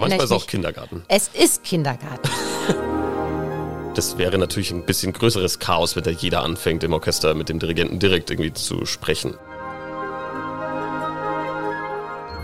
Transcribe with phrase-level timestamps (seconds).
[0.00, 1.04] Manchmal ist es auch Kindergarten.
[1.08, 2.30] Es ist Kindergarten.
[3.94, 7.58] Das wäre natürlich ein bisschen größeres Chaos, wenn da jeder anfängt, im Orchester mit dem
[7.58, 9.34] Dirigenten direkt irgendwie zu sprechen.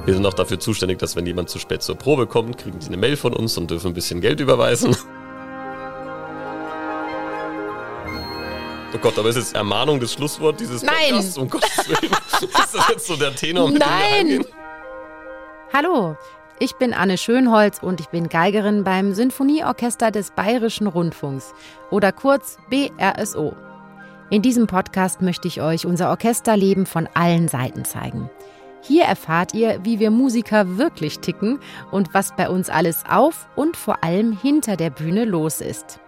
[0.05, 2.87] Wir sind auch dafür zuständig, dass wenn jemand zu spät zur Probe kommt, kriegen die
[2.89, 4.97] eine Mail von uns und dürfen ein bisschen Geld überweisen.
[8.93, 10.95] Oh Gott, aber ist jetzt Ermahnung das Schlusswort dieses Nein.
[11.11, 11.39] Podcasts?
[11.39, 12.13] Um Gottes Willen.
[12.41, 14.45] Ist das jetzt so der Tenor, mit dem wir Nein.
[15.73, 16.17] Hallo,
[16.59, 21.53] ich bin Anne Schönholz und ich bin Geigerin beim Sinfonieorchester des Bayerischen Rundfunks
[21.91, 23.55] oder kurz BRSO.
[24.31, 28.31] In diesem Podcast möchte ich euch unser Orchesterleben von allen Seiten zeigen.
[28.83, 31.59] Hier erfahrt ihr, wie wir Musiker wirklich ticken
[31.91, 36.01] und was bei uns alles auf und vor allem hinter der Bühne los ist.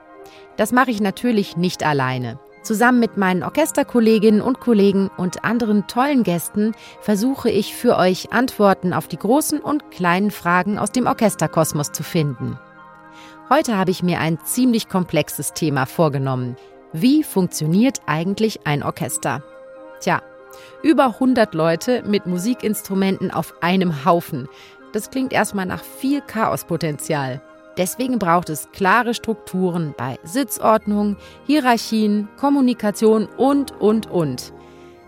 [0.57, 2.39] Das mache ich natürlich nicht alleine.
[2.67, 8.93] Zusammen mit meinen Orchesterkolleginnen und Kollegen und anderen tollen Gästen versuche ich für euch Antworten
[8.93, 12.59] auf die großen und kleinen Fragen aus dem Orchesterkosmos zu finden.
[13.49, 16.57] Heute habe ich mir ein ziemlich komplexes Thema vorgenommen.
[16.93, 19.45] Wie funktioniert eigentlich ein Orchester?
[20.01, 20.21] Tja,
[20.83, 24.49] über 100 Leute mit Musikinstrumenten auf einem Haufen.
[24.93, 27.41] Das klingt erstmal nach viel Chaospotenzial.
[27.77, 34.53] Deswegen braucht es klare Strukturen bei Sitzordnung, Hierarchien, Kommunikation und, und, und.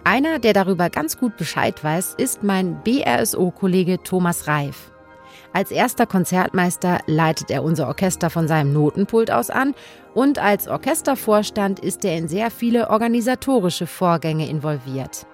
[0.05, 4.92] Einer, der darüber ganz gut Bescheid weiß, ist mein BRSO-Kollege Thomas Reif.
[5.52, 9.75] Als erster Konzertmeister leitet er unser Orchester von seinem Notenpult aus an
[10.14, 15.27] und als Orchestervorstand ist er in sehr viele organisatorische Vorgänge involviert.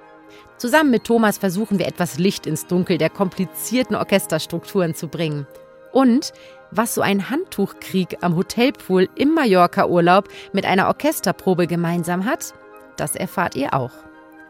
[0.56, 5.46] Zusammen mit Thomas versuchen wir etwas Licht ins Dunkel der komplizierten Orchesterstrukturen zu bringen.
[5.95, 6.33] Und
[6.73, 12.53] was so ein Handtuchkrieg am Hotelpool im Mallorca-Urlaub mit einer Orchesterprobe gemeinsam hat,
[12.97, 13.92] das erfahrt ihr auch.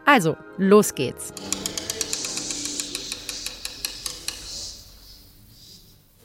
[0.05, 1.33] Also, los geht's.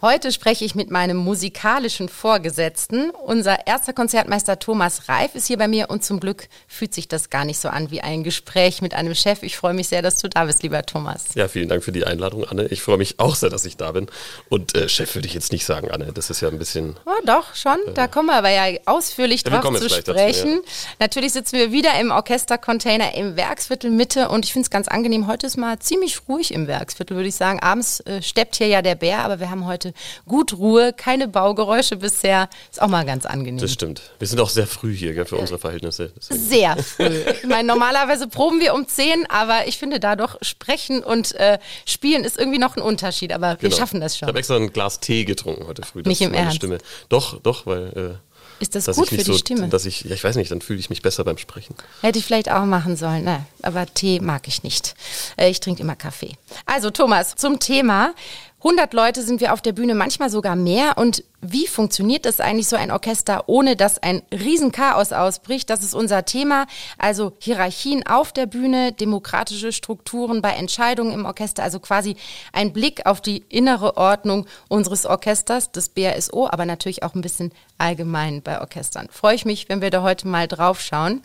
[0.03, 3.11] Heute spreche ich mit meinem musikalischen Vorgesetzten.
[3.11, 7.29] Unser erster Konzertmeister Thomas Reif ist hier bei mir und zum Glück fühlt sich das
[7.29, 9.43] gar nicht so an wie ein Gespräch mit einem Chef.
[9.43, 11.35] Ich freue mich sehr, dass du da bist, lieber Thomas.
[11.35, 12.69] Ja, vielen Dank für die Einladung, Anne.
[12.69, 14.07] Ich freue mich auch sehr, dass ich da bin.
[14.49, 16.15] Und äh, Chef würde ich jetzt nicht sagen, Anne.
[16.15, 16.97] Das ist ja ein bisschen.
[17.05, 17.77] Oh, doch, schon.
[17.93, 20.61] Da kommen wir aber ja ausführlich Ja, drauf zu gleich dazu, sprechen.
[20.99, 25.27] Natürlich sitzen wir wieder im Orchestercontainer im Werksviertel Mitte und ich finde es ganz angenehm.
[25.27, 27.61] Heute ist mal ziemlich ruhig im Werksviertel, würde ich sagen.
[27.61, 29.90] Abends äh, steppt hier ja der Bär, aber wir haben heute
[30.27, 32.49] gut Ruhe, keine Baugeräusche bisher.
[32.71, 33.61] Ist auch mal ganz angenehm.
[33.61, 34.03] Das stimmt.
[34.19, 36.13] Wir sind auch sehr früh hier gell, für unsere Verhältnisse.
[36.17, 37.21] Deswegen- Sehr früh.
[37.43, 41.59] Ich meine, normalerweise proben wir um 10, aber ich finde da doch sprechen und äh,
[41.87, 43.33] spielen ist irgendwie noch ein Unterschied.
[43.33, 43.77] Aber wir Genau.
[43.77, 44.29] schaffen das Ich schon.
[44.29, 46.03] habe extra ein Glas Tee getrunken heute früh.
[46.05, 46.57] Nicht im Ernst?
[46.57, 46.79] Stimme.
[47.09, 48.19] Doch, doch, weil.
[48.21, 49.69] Äh, Ist das gut ich für die so, Stimme?
[49.69, 51.75] Dass ich, ja, ich weiß nicht, dann fühle ich mich besser beim Sprechen.
[52.03, 53.47] Hätte ich vielleicht auch machen sollen, ne?
[53.63, 54.95] aber Tee mag ich nicht.
[55.37, 56.33] Äh, Ich trinke immer Kaffee.
[56.67, 58.13] Also Thomas, zum Thema.
[58.63, 60.99] 100 Leute sind wir auf der Bühne, manchmal sogar mehr.
[60.99, 65.71] Und wie funktioniert das eigentlich so ein Orchester, ohne dass ein Riesenchaos ausbricht?
[65.71, 66.67] Das ist unser Thema.
[66.99, 72.17] Also Hierarchien auf der Bühne, demokratische Strukturen bei Entscheidungen im Orchester, also quasi
[72.53, 77.53] ein Blick auf die innere Ordnung unseres Orchesters, des BRSO, aber natürlich auch ein bisschen
[77.79, 79.09] allgemein bei Orchestern.
[79.11, 81.23] Freue ich mich, wenn wir da heute mal drauf schauen.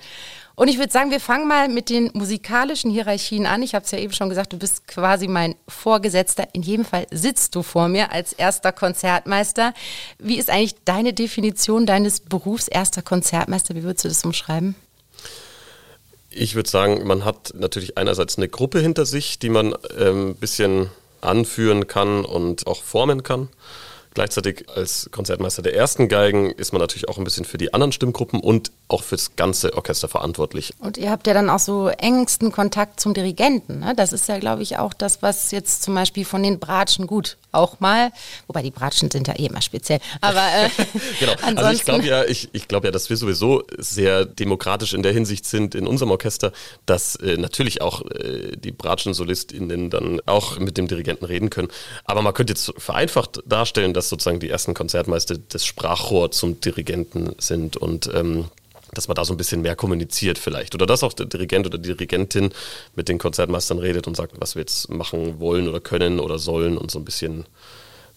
[0.56, 3.62] Und ich würde sagen, wir fangen mal mit den musikalischen Hierarchien an.
[3.62, 6.48] Ich habe es ja eben schon gesagt, du bist quasi mein Vorgesetzter.
[6.54, 9.74] In jedem Fall sitzt du vor mir als erster Konzertmeister.
[10.18, 13.76] Wie ist eigentlich deine Definition deines Berufs erster Konzertmeister?
[13.76, 14.76] Wie würdest du das umschreiben?
[16.30, 20.36] Ich würde sagen, man hat natürlich einerseits eine Gruppe hinter sich, die man ein ähm,
[20.36, 20.90] bisschen
[21.22, 23.50] anführen kann und auch formen kann.
[24.16, 27.92] Gleichzeitig als Konzertmeister der ersten Geigen ist man natürlich auch ein bisschen für die anderen
[27.92, 30.74] Stimmgruppen und auch fürs ganze Orchester verantwortlich.
[30.80, 33.80] Und ihr habt ja dann auch so engsten Kontakt zum Dirigenten.
[33.80, 33.94] Ne?
[33.96, 37.38] Das ist ja, glaube ich, auch das, was jetzt zum Beispiel von den Bratschen gut
[37.52, 38.12] auch mal,
[38.48, 40.00] wobei die Bratschen sind ja eh immer speziell.
[40.22, 40.70] Aber äh,
[41.20, 41.34] Genau.
[41.42, 45.14] Also ich glaube ja, ich, ich glaube ja, dass wir sowieso sehr demokratisch in der
[45.14, 46.52] Hinsicht sind in unserem Orchester,
[46.86, 51.70] dass äh, natürlich auch äh, die Bratschen-SolistInnen dann auch mit dem Dirigenten reden können.
[52.04, 57.36] Aber man könnte jetzt vereinfacht darstellen, dass sozusagen die ersten Konzertmeister das Sprachrohr zum Dirigenten
[57.40, 58.46] sind und ähm,
[58.94, 60.74] dass man da so ein bisschen mehr kommuniziert vielleicht.
[60.74, 62.52] Oder dass auch der Dirigent oder die Dirigentin
[62.96, 66.78] mit den Konzertmeistern redet und sagt, was wir jetzt machen wollen oder können oder sollen
[66.78, 67.46] und so ein bisschen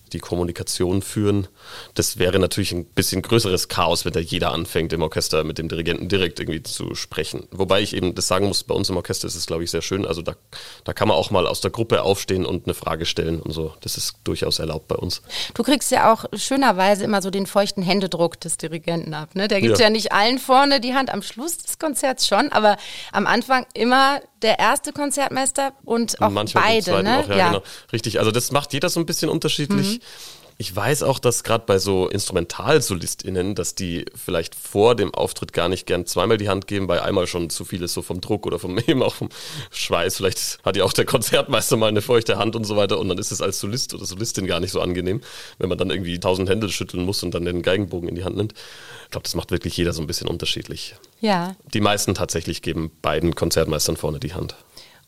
[0.08, 1.48] die Kommunikation führen.
[1.94, 5.68] Das wäre natürlich ein bisschen größeres Chaos, wenn da jeder anfängt, im Orchester mit dem
[5.68, 7.46] Dirigenten direkt irgendwie zu sprechen.
[7.50, 9.82] Wobei ich eben das sagen muss, bei uns im Orchester ist es, glaube ich, sehr
[9.82, 10.06] schön.
[10.06, 10.34] Also da,
[10.84, 13.74] da kann man auch mal aus der Gruppe aufstehen und eine Frage stellen und so.
[13.80, 15.22] Das ist durchaus erlaubt bei uns.
[15.54, 19.34] du kriegst ja auch schönerweise immer so den feuchten Händedruck des Dirigenten ab.
[19.34, 19.48] Ne?
[19.48, 19.84] Der gibt ja.
[19.84, 19.84] Ja.
[19.86, 22.76] ja nicht allen vorne die Hand, am Schluss des Konzerts schon, aber
[23.12, 27.02] am Anfang immer der erste Konzertmeister und auch manchmal beide.
[27.02, 27.18] Ne?
[27.18, 27.62] auch, ja, genau.
[27.92, 29.97] Richtig, also das macht jeder so ein bisschen unterschiedlich.
[30.60, 35.68] Ich weiß auch, dass gerade bei so InstrumentalsolistInnen, dass die vielleicht vor dem Auftritt gar
[35.68, 38.44] nicht gern zweimal die Hand geben, weil einmal schon zu viel ist, so vom Druck
[38.44, 39.28] oder vom eben auch vom
[39.70, 40.16] Schweiß.
[40.16, 43.18] Vielleicht hat ja auch der Konzertmeister mal eine feuchte Hand und so weiter und dann
[43.18, 45.20] ist es als Solist oder Solistin gar nicht so angenehm,
[45.58, 48.36] wenn man dann irgendwie tausend Hände schütteln muss und dann den Geigenbogen in die Hand
[48.36, 48.54] nimmt.
[49.04, 50.96] Ich glaube, das macht wirklich jeder so ein bisschen unterschiedlich.
[51.20, 51.54] Ja.
[51.72, 54.56] Die meisten tatsächlich geben beiden Konzertmeistern vorne die Hand.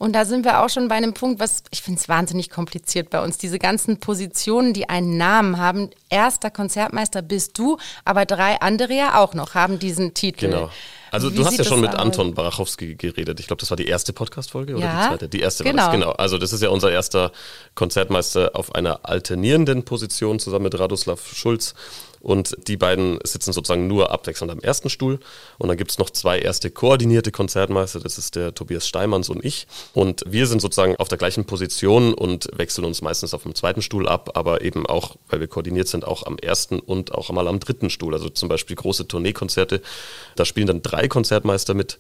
[0.01, 3.11] Und da sind wir auch schon bei einem Punkt, was ich finde es wahnsinnig kompliziert
[3.11, 3.37] bei uns.
[3.37, 5.91] Diese ganzen Positionen, die einen Namen haben.
[6.09, 7.77] Erster Konzertmeister bist du,
[8.07, 10.47] aber drei andere ja auch noch haben diesen Titel.
[10.47, 10.71] Genau.
[11.11, 11.95] Also Wie du hast ja schon mit?
[11.95, 13.41] Anton Barachowski geredet.
[13.41, 15.29] Ich glaube, das war die erste Podcast-Folge oder Ja, die zweite?
[15.29, 15.83] Die erste genau.
[15.83, 16.13] war das, genau.
[16.13, 17.31] Also das ist ja unser erster
[17.75, 21.75] Konzertmeister auf einer alternierenden Position zusammen mit Radoslav Schulz.
[22.21, 25.21] Und die beiden sitzen sozusagen nur abwechselnd am ersten Stuhl.
[25.59, 28.01] Und dann gibt es noch zwei erste koordinierte Konzertmeister.
[28.01, 29.67] Das ist der Tobias Steimanns und ich.
[29.95, 33.81] Und wir sind sozusagen auf der gleichen Position und wechseln uns meistens auf dem zweiten
[33.81, 37.49] Stuhl ab, aber eben auch, weil wir koordiniert sind, auch am ersten und auch einmal
[37.49, 38.13] am dritten Stuhl.
[38.13, 39.81] Also zum Beispiel große Tourneekonzerte.
[40.37, 41.99] Da spielen dann drei Konzertmeister mit.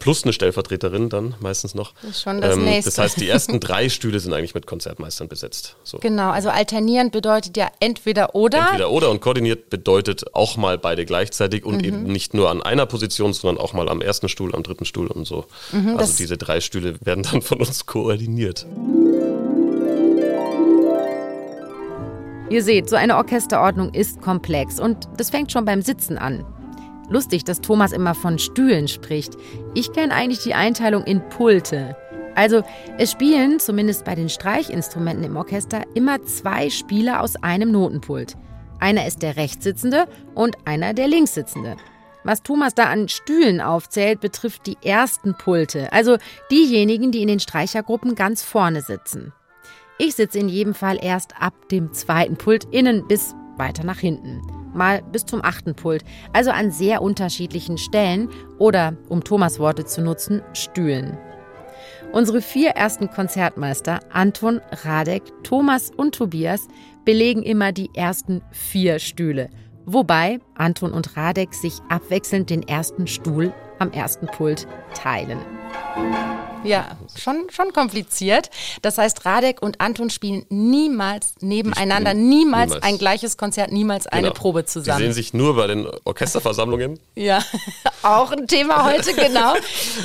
[0.00, 1.92] Plus eine Stellvertreterin dann meistens noch.
[2.02, 2.90] Das ist schon das Nächste.
[2.90, 5.76] das heißt, die ersten drei Stühle sind eigentlich mit Konzertmeistern besetzt.
[5.84, 5.98] So.
[5.98, 8.58] Genau, also alternierend bedeutet ja entweder oder.
[8.58, 12.86] Entweder oder und koordiniert bedeutet auch mal beide gleichzeitig und eben nicht nur an einer
[12.86, 15.44] Position, sondern auch mal am ersten Stuhl, am dritten Stuhl und so.
[15.72, 18.66] also das- diese drei Stühle werden dann von uns koordiniert.
[22.50, 26.44] Ihr seht, so eine Orchesterordnung ist komplex und das fängt schon beim Sitzen an.
[27.10, 29.36] Lustig, dass Thomas immer von Stühlen spricht.
[29.74, 31.96] Ich kenne eigentlich die Einteilung in Pulte.
[32.36, 32.62] Also,
[32.96, 38.36] es spielen, zumindest bei den Streichinstrumenten im Orchester, immer zwei Spieler aus einem Notenpult.
[38.78, 41.76] Einer ist der Rechtssitzende und einer der Linkssitzende.
[42.22, 46.16] Was Thomas da an Stühlen aufzählt, betrifft die ersten Pulte, also
[46.50, 49.32] diejenigen, die in den Streichergruppen ganz vorne sitzen.
[49.98, 54.42] Ich sitze in jedem Fall erst ab dem zweiten Pult innen bis weiter nach hinten.
[54.74, 56.02] Mal bis zum achten Pult,
[56.32, 58.28] also an sehr unterschiedlichen Stellen
[58.58, 61.16] oder, um Thomas Worte zu nutzen, Stühlen.
[62.12, 66.66] Unsere vier ersten Konzertmeister, Anton, Radek, Thomas und Tobias,
[67.04, 69.48] belegen immer die ersten vier Stühle.
[69.86, 75.38] Wobei Anton und Radek sich abwechselnd den ersten Stuhl am ersten Pult teilen.
[76.64, 78.50] Ja, schon, schon kompliziert.
[78.82, 82.82] Das heißt, Radek und Anton spielen niemals nebeneinander, niemals, niemals.
[82.82, 84.34] ein gleiches Konzert, niemals eine Genau.
[84.34, 85.12] Probe Die sehen zusammen.
[85.12, 87.42] sich nur bei den Orchesterversammlungen Ja,
[88.02, 89.54] auch ein Thema heute, genau.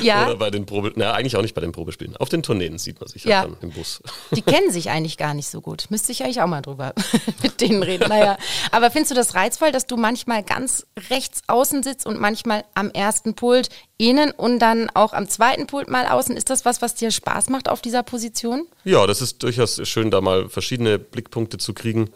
[0.02, 2.16] Ja, oder bei den Probe, na eigentlich auch nicht bei den Probespielen.
[2.16, 3.30] Auf den Tourneen sieht man sich Ja.
[3.30, 4.02] ja dann im Bus.
[4.32, 5.86] die kennen sich eigentlich gar nicht so gut.
[5.90, 6.94] Müsste ich eigentlich auch mal drüber
[7.42, 8.08] mit denen reden.
[8.08, 8.38] Naja,
[8.72, 12.90] aber findest du das reizvoll, dass du manchmal ganz rechts außen sitzt und manchmal am
[12.90, 16.36] ersten Pult innen und dann auch am zweiten Pult mal außen?
[16.36, 18.66] Ist das was, was dir Spaß macht auf dieser Position?
[18.84, 22.10] Ja, das ist durchaus schön, da mal verschiedene Blickpunkte zu kriegen.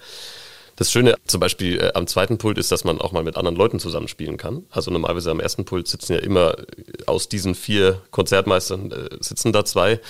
[0.81, 3.55] Das Schöne zum Beispiel äh, am zweiten Pult ist, dass man auch mal mit anderen
[3.55, 4.65] Leuten zusammenspielen kann.
[4.71, 6.65] Also normalerweise am ersten Pult sitzen ja immer äh,
[7.05, 10.01] aus diesen vier Konzertmeistern äh, sitzen da zwei.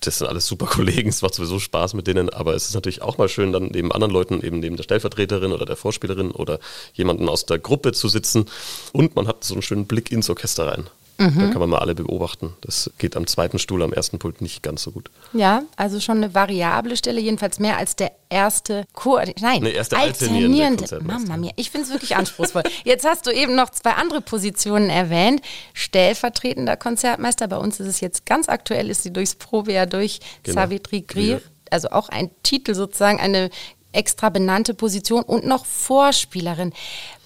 [0.00, 3.02] Das sind alles super Kollegen, es macht sowieso Spaß mit denen, aber es ist natürlich
[3.02, 6.60] auch mal schön, dann neben anderen Leuten, eben neben der Stellvertreterin oder der Vorspielerin oder
[6.94, 8.46] jemanden aus der Gruppe zu sitzen
[8.92, 10.86] und man hat so einen schönen Blick ins Orchester rein.
[11.18, 12.54] Da kann man mal alle beobachten.
[12.60, 15.10] Das geht am zweiten Stuhl, am ersten Pult nicht ganz so gut.
[15.32, 19.96] Ja, also schon eine variable Stelle, jedenfalls mehr als der erste Ko Nein, Nee, erste
[19.96, 21.22] alternierende Konzertmeister.
[21.28, 22.64] Mama mia, ich finde es wirklich anspruchsvoll.
[22.84, 25.40] Jetzt hast du eben noch zwei andere Positionen erwähnt.
[25.72, 30.54] Stellvertretender Konzertmeister, bei uns ist es jetzt ganz aktuell, ist sie durchs Probejahr durch Genau.
[30.60, 31.02] Savitri.
[31.02, 31.40] Grier.
[31.70, 33.50] Also auch ein Titel sozusagen, eine
[33.96, 36.72] extra benannte Position und noch Vorspielerin.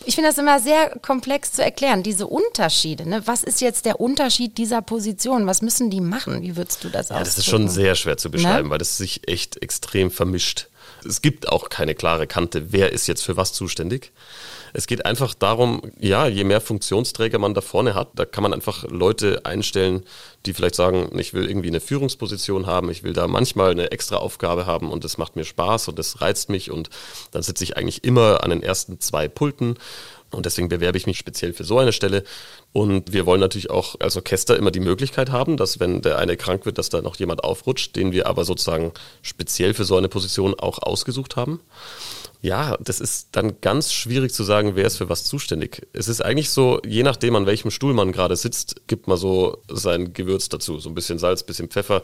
[0.06, 3.06] Ich finde das immer sehr komplex zu erklären, diese Unterschiede.
[3.08, 3.22] Ne?
[3.26, 5.46] Was ist jetzt der Unterschied dieser Position?
[5.46, 6.40] Was müssen die machen?
[6.42, 7.74] Wie würdest du das Ja, das ist schon ausdrücken?
[7.74, 8.70] sehr schwer zu beschreiben, Ne?
[8.70, 10.68] weil das sich echt extrem vermischt.
[11.04, 14.12] Es gibt auch keine klare Kante, wer ist jetzt für was zuständig.
[14.72, 18.52] Es geht einfach darum, ja, je mehr Funktionsträger man da vorne hat, da kann man
[18.52, 20.04] einfach Leute einstellen,
[20.46, 24.16] die vielleicht sagen, ich will irgendwie eine Führungsposition haben, ich will da manchmal eine extra
[24.16, 26.90] Aufgabe haben und das macht mir Spaß und das reizt mich und
[27.30, 29.76] dann sitze ich eigentlich immer an den ersten zwei Pulten
[30.30, 32.22] und deswegen bewerbe ich mich speziell für so eine Stelle.
[32.72, 36.36] Und wir wollen natürlich auch als Orchester immer die Möglichkeit haben, dass wenn der eine
[36.36, 40.08] krank wird, dass da noch jemand aufrutscht, den wir aber sozusagen speziell für so eine
[40.08, 41.60] Position auch ausgesucht haben.
[42.42, 45.86] Ja, das ist dann ganz schwierig zu sagen, wer ist für was zuständig.
[45.92, 49.58] Es ist eigentlich so, je nachdem, an welchem Stuhl man gerade sitzt, gibt man so
[49.68, 50.78] sein Gewürz dazu.
[50.78, 52.02] So ein bisschen Salz, bisschen Pfeffer.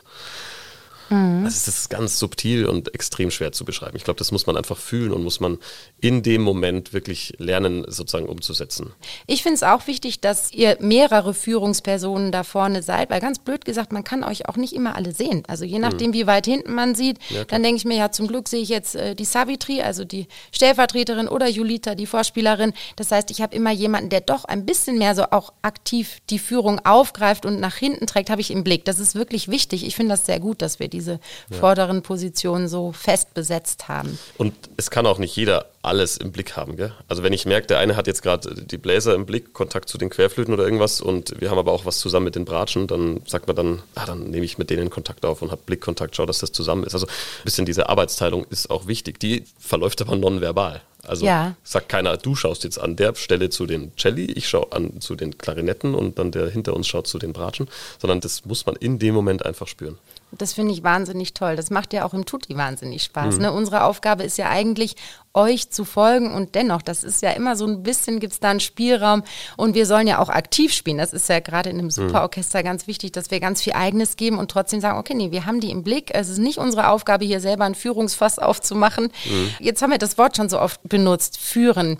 [1.10, 1.44] Mhm.
[1.44, 3.96] Also es ist ganz subtil und extrem schwer zu beschreiben.
[3.96, 5.58] Ich glaube, das muss man einfach fühlen und muss man
[6.00, 8.92] in dem Moment wirklich lernen, sozusagen umzusetzen.
[9.26, 13.64] Ich finde es auch wichtig, dass ihr mehrere Führungspersonen da vorne seid, weil ganz blöd
[13.64, 15.42] gesagt, man kann euch auch nicht immer alle sehen.
[15.48, 16.14] Also je nachdem, mhm.
[16.14, 18.68] wie weit hinten man sieht, ja, dann denke ich mir, ja, zum Glück sehe ich
[18.68, 22.72] jetzt äh, die Savitri, also die Stellvertreterin oder Julita, die Vorspielerin.
[22.96, 26.38] Das heißt, ich habe immer jemanden, der doch ein bisschen mehr so auch aktiv die
[26.38, 28.84] Führung aufgreift und nach hinten trägt, habe ich im Blick.
[28.84, 29.86] Das ist wirklich wichtig.
[29.86, 31.58] Ich finde das sehr gut, dass wir diese ja.
[31.58, 34.18] vorderen Positionen so fest besetzt haben.
[34.38, 36.76] Und es kann auch nicht jeder alles im Blick haben.
[36.76, 36.92] Gell?
[37.06, 39.98] Also wenn ich merke, der eine hat jetzt gerade die Bläser im Blick, Kontakt zu
[39.98, 43.20] den Querflöten oder irgendwas und wir haben aber auch was zusammen mit den Bratschen, dann
[43.26, 46.26] sagt man dann, ah, dann nehme ich mit denen Kontakt auf und habe Blickkontakt, schau,
[46.26, 46.94] dass das zusammen ist.
[46.94, 49.20] Also ein bisschen diese Arbeitsteilung ist auch wichtig.
[49.20, 50.80] Die verläuft aber nonverbal.
[51.06, 51.54] Also ja.
[51.62, 55.14] sagt keiner, du schaust jetzt an der Stelle zu den Celli, ich schaue an zu
[55.14, 57.68] den Klarinetten und dann der hinter uns schaut zu den Bratschen,
[58.00, 59.98] sondern das muss man in dem Moment einfach spüren.
[60.32, 61.56] Das finde ich wahnsinnig toll.
[61.56, 63.36] Das macht ja auch im Tutti wahnsinnig Spaß.
[63.36, 63.42] Mhm.
[63.42, 63.52] Ne?
[63.52, 64.96] Unsere Aufgabe ist ja eigentlich,
[65.36, 68.50] euch zu folgen und dennoch, das ist ja immer so ein bisschen, gibt es da
[68.50, 69.22] einen Spielraum
[69.56, 70.96] und wir sollen ja auch aktiv spielen.
[70.96, 71.90] Das ist ja gerade in einem mhm.
[71.90, 75.44] Superorchester ganz wichtig, dass wir ganz viel Eigenes geben und trotzdem sagen, okay, nee, wir
[75.44, 76.10] haben die im Blick.
[76.14, 79.12] Es ist nicht unsere Aufgabe, hier selber ein Führungsfass aufzumachen.
[79.26, 79.50] Mhm.
[79.60, 81.98] Jetzt haben wir das Wort schon so oft benutzt, führen.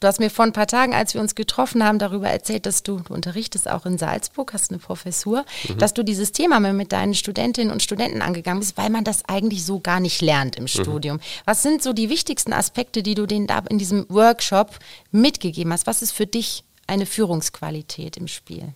[0.00, 2.82] Du hast mir vor ein paar Tagen, als wir uns getroffen haben, darüber erzählt, dass
[2.82, 5.78] du, du unterrichtest auch in Salzburg, hast eine Professur, mhm.
[5.78, 9.64] dass du dieses Thema mit deinen Studentinnen und Studenten angegangen bist, weil man das eigentlich
[9.64, 10.68] so gar nicht lernt im mhm.
[10.68, 11.20] Studium.
[11.44, 14.78] Was sind so die wichtigsten Aspekte, die du denen da in diesem Workshop
[15.10, 15.86] mitgegeben hast?
[15.86, 18.74] Was ist für dich eine Führungsqualität im Spiel?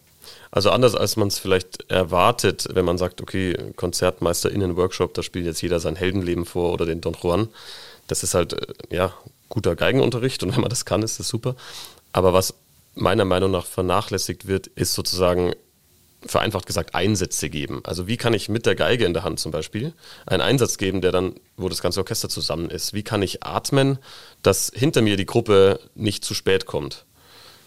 [0.51, 5.63] Also anders als man es vielleicht erwartet, wenn man sagt, okay, KonzertmeisterInnen-Workshop, da spielt jetzt
[5.63, 7.49] jeder sein Heldenleben vor oder den Don Juan.
[8.07, 9.13] Das ist halt, äh, ja,
[9.49, 11.57] guter Geigenunterricht und wenn man das kann, ist das super.
[12.13, 12.55] Aber was
[12.95, 15.53] meiner Meinung nach vernachlässigt wird, ist sozusagen
[16.27, 17.81] vereinfacht gesagt Einsätze geben.
[17.85, 19.93] Also wie kann ich mit der Geige in der Hand zum Beispiel
[20.27, 22.93] einen Einsatz geben, der dann, wo das ganze Orchester zusammen ist?
[22.93, 23.99] Wie kann ich atmen,
[24.43, 27.05] dass hinter mir die Gruppe nicht zu spät kommt?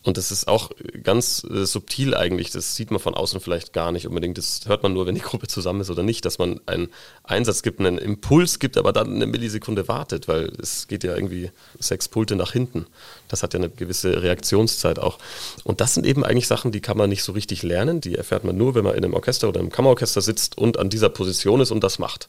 [0.03, 0.71] Und das ist auch
[1.03, 2.49] ganz äh, subtil eigentlich.
[2.49, 4.37] Das sieht man von außen vielleicht gar nicht unbedingt.
[4.37, 6.89] Das hört man nur, wenn die Gruppe zusammen ist oder nicht, dass man einen
[7.23, 11.51] Einsatz gibt, einen Impuls gibt, aber dann eine Millisekunde wartet, weil es geht ja irgendwie
[11.79, 12.87] sechs Pulte nach hinten.
[13.27, 15.19] Das hat ja eine gewisse Reaktionszeit auch.
[15.63, 18.01] Und das sind eben eigentlich Sachen, die kann man nicht so richtig lernen.
[18.01, 20.89] Die erfährt man nur, wenn man in einem Orchester oder einem Kammerorchester sitzt und an
[20.89, 22.27] dieser Position ist und das macht.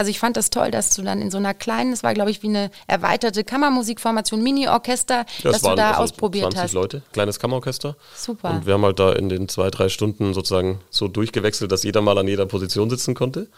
[0.00, 2.30] Also ich fand das toll, dass du dann in so einer kleinen, das war glaube
[2.30, 6.72] ich wie eine erweiterte Kammermusikformation, Mini-Orchester, ja, dass du da also ausprobiert 20 hast.
[6.72, 7.96] Leute, kleines Kammerorchester.
[8.16, 8.48] Super.
[8.48, 12.00] Und wir haben halt da in den zwei, drei Stunden sozusagen so durchgewechselt, dass jeder
[12.00, 13.48] mal an jeder Position sitzen konnte.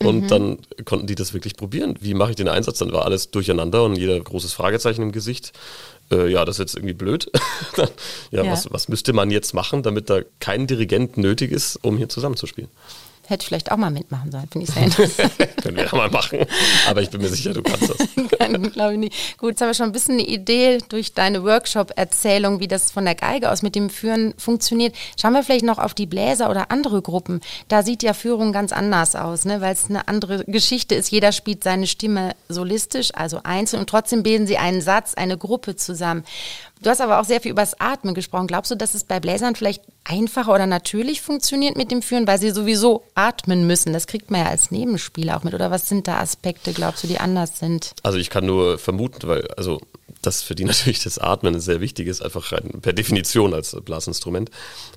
[0.00, 0.26] Und mhm.
[0.26, 1.94] dann konnten die das wirklich probieren.
[2.00, 2.78] Wie mache ich den Einsatz?
[2.78, 5.52] Dann war alles durcheinander und jeder großes Fragezeichen im Gesicht.
[6.10, 7.30] Äh, ja, das ist jetzt irgendwie blöd.
[8.32, 8.50] ja, ja.
[8.50, 12.70] Was, was müsste man jetzt machen, damit da kein Dirigent nötig ist, um hier zusammenzuspielen?
[13.30, 15.38] Hätte ich vielleicht auch mal mitmachen sollen, finde ich sehr interessant.
[15.62, 16.40] Können wir ja mal machen.
[16.88, 17.98] Aber ich bin mir sicher, du kannst das.
[18.38, 19.38] Kann, glaube ich nicht.
[19.38, 23.04] Gut, jetzt haben wir schon ein bisschen eine Idee durch deine Workshop-Erzählung, wie das von
[23.04, 24.96] der Geige aus mit dem Führen funktioniert.
[25.16, 27.40] Schauen wir vielleicht noch auf die Bläser oder andere Gruppen.
[27.68, 29.60] Da sieht ja Führung ganz anders aus, ne?
[29.60, 31.12] weil es eine andere Geschichte ist.
[31.12, 35.76] Jeder spielt seine Stimme solistisch, also einzeln, und trotzdem bilden sie einen Satz, eine Gruppe
[35.76, 36.24] zusammen.
[36.82, 38.46] Du hast aber auch sehr viel über das Atmen gesprochen.
[38.46, 42.38] Glaubst du, dass es bei Bläsern vielleicht einfacher oder natürlich funktioniert mit dem Führen, weil
[42.38, 43.92] sie sowieso atmen müssen?
[43.92, 45.54] Das kriegt man ja als Nebenspieler auch mit.
[45.54, 47.92] Oder was sind da Aspekte, glaubst du, die anders sind?
[48.02, 49.80] Also ich kann nur vermuten, weil, also
[50.22, 52.52] dass für die natürlich das Atmen sehr wichtig ist, einfach
[52.82, 54.50] per Definition als Blasinstrument.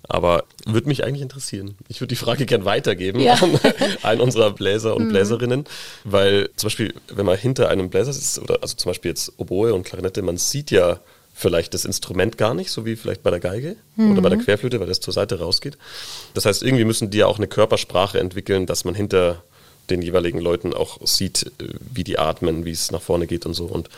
[0.08, 1.76] Aber würde mich eigentlich interessieren.
[1.88, 3.36] Ich würde die Frage gern weitergeben ja.
[3.36, 3.60] an
[4.04, 5.10] einen unserer Bläser und mhm.
[5.10, 5.66] Bläserinnen,
[6.04, 9.74] weil zum Beispiel, wenn man hinter einem Bläser sitzt, oder also zum Beispiel jetzt Oboe
[9.74, 11.00] und Klarinette, man sieht ja
[11.34, 14.12] vielleicht das Instrument gar nicht, so wie vielleicht bei der Geige mhm.
[14.12, 14.44] oder bei der mhm.
[14.44, 15.78] Querflöte, weil das zur Seite rausgeht.
[16.34, 19.44] Das heißt, irgendwie müssen die ja auch eine Körpersprache entwickeln, dass man hinter
[19.90, 23.54] den jeweiligen Leuten auch sieht, äh, wie die atmen, wie es nach vorne geht und
[23.54, 23.66] so.
[23.66, 23.90] Und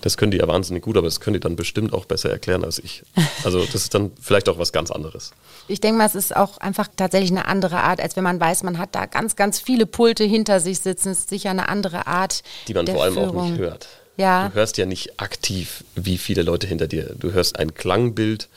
[0.00, 2.64] das können die ja wahnsinnig gut, aber das können die dann bestimmt auch besser erklären
[2.64, 3.02] als ich.
[3.44, 5.32] Also das ist dann vielleicht auch was ganz anderes.
[5.68, 8.62] Ich denke mal, es ist auch einfach tatsächlich eine andere Art, als wenn man weiß,
[8.62, 11.10] man hat da ganz, ganz viele Pulte hinter sich sitzen.
[11.10, 12.42] Es ist sicher eine andere Art.
[12.68, 13.38] Die man vor allem Führung.
[13.38, 13.88] auch nicht hört.
[14.16, 14.48] Ja.
[14.48, 17.14] Du hörst ja nicht aktiv, wie viele Leute hinter dir.
[17.18, 18.48] Du hörst ein Klangbild.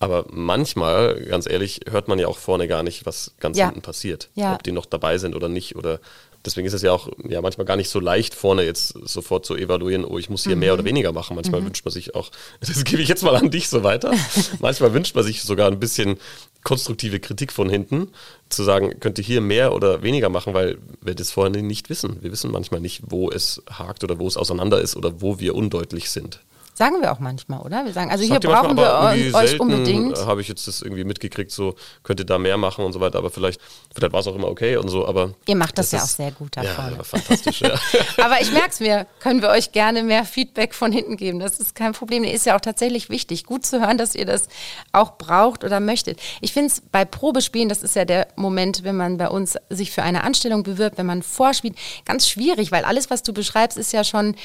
[0.00, 3.66] Aber manchmal, ganz ehrlich, hört man ja auch vorne gar nicht, was ganz ja.
[3.66, 4.28] hinten passiert.
[4.34, 4.54] Ja.
[4.54, 5.74] Ob die noch dabei sind oder nicht.
[5.74, 5.98] Oder
[6.44, 9.56] deswegen ist es ja auch ja, manchmal gar nicht so leicht, vorne jetzt sofort zu
[9.56, 10.60] evaluieren, oh, ich muss hier mhm.
[10.60, 11.34] mehr oder weniger machen.
[11.34, 11.66] Manchmal mhm.
[11.66, 12.30] wünscht man sich auch,
[12.60, 14.12] das gebe ich jetzt mal an dich so weiter.
[14.60, 16.18] manchmal wünscht man sich sogar ein bisschen
[16.64, 18.08] konstruktive Kritik von hinten,
[18.48, 22.18] zu sagen, könnte hier mehr oder weniger machen, weil wir das vorher nicht wissen.
[22.20, 25.54] Wir wissen manchmal nicht, wo es hakt oder wo es auseinander ist oder wo wir
[25.54, 26.40] undeutlich sind.
[26.78, 27.84] Sagen wir auch manchmal, oder?
[27.86, 30.16] Wir sagen, also hier brauchen wir euch unbedingt.
[30.16, 33.18] Habe ich jetzt das irgendwie mitgekriegt, so könnt ihr da mehr machen und so weiter,
[33.18, 33.60] aber vielleicht,
[33.92, 35.34] vielleicht war es auch immer okay und so, aber.
[35.48, 36.96] Ihr macht das, das ja auch sehr gut da ja, vorne.
[36.96, 37.70] Ja, fantastisch, ja.
[38.24, 41.40] aber ich merke es mir, können wir euch gerne mehr Feedback von hinten geben.
[41.40, 42.22] Das ist kein Problem.
[42.22, 44.46] Ist ja auch tatsächlich wichtig, gut zu hören, dass ihr das
[44.92, 46.20] auch braucht oder möchtet.
[46.40, 49.90] Ich finde es bei Probespielen, das ist ja der Moment, wenn man bei uns sich
[49.90, 53.92] für eine Anstellung bewirbt, wenn man vorspielt, ganz schwierig, weil alles, was du beschreibst, ist
[53.92, 54.36] ja schon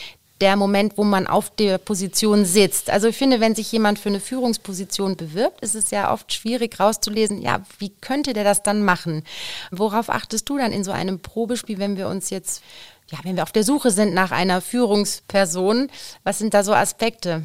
[0.41, 2.89] der Moment, wo man auf der Position sitzt.
[2.89, 6.79] Also ich finde, wenn sich jemand für eine Führungsposition bewirbt, ist es ja oft schwierig
[6.79, 9.23] rauszulesen, ja, wie könnte der das dann machen?
[9.71, 12.61] Worauf achtest du dann in so einem Probespiel, wenn wir uns jetzt,
[13.09, 15.89] ja, wenn wir auf der Suche sind nach einer Führungsperson?
[16.23, 17.43] Was sind da so Aspekte?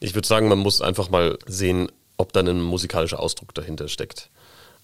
[0.00, 4.28] Ich würde sagen, man muss einfach mal sehen, ob da ein musikalischer Ausdruck dahinter steckt.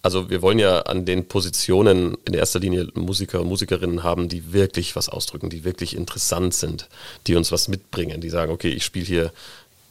[0.01, 4.53] Also wir wollen ja an den Positionen in erster Linie Musiker und Musikerinnen haben, die
[4.53, 6.89] wirklich was ausdrücken, die wirklich interessant sind,
[7.27, 9.33] die uns was mitbringen, die sagen, okay, ich spiele hier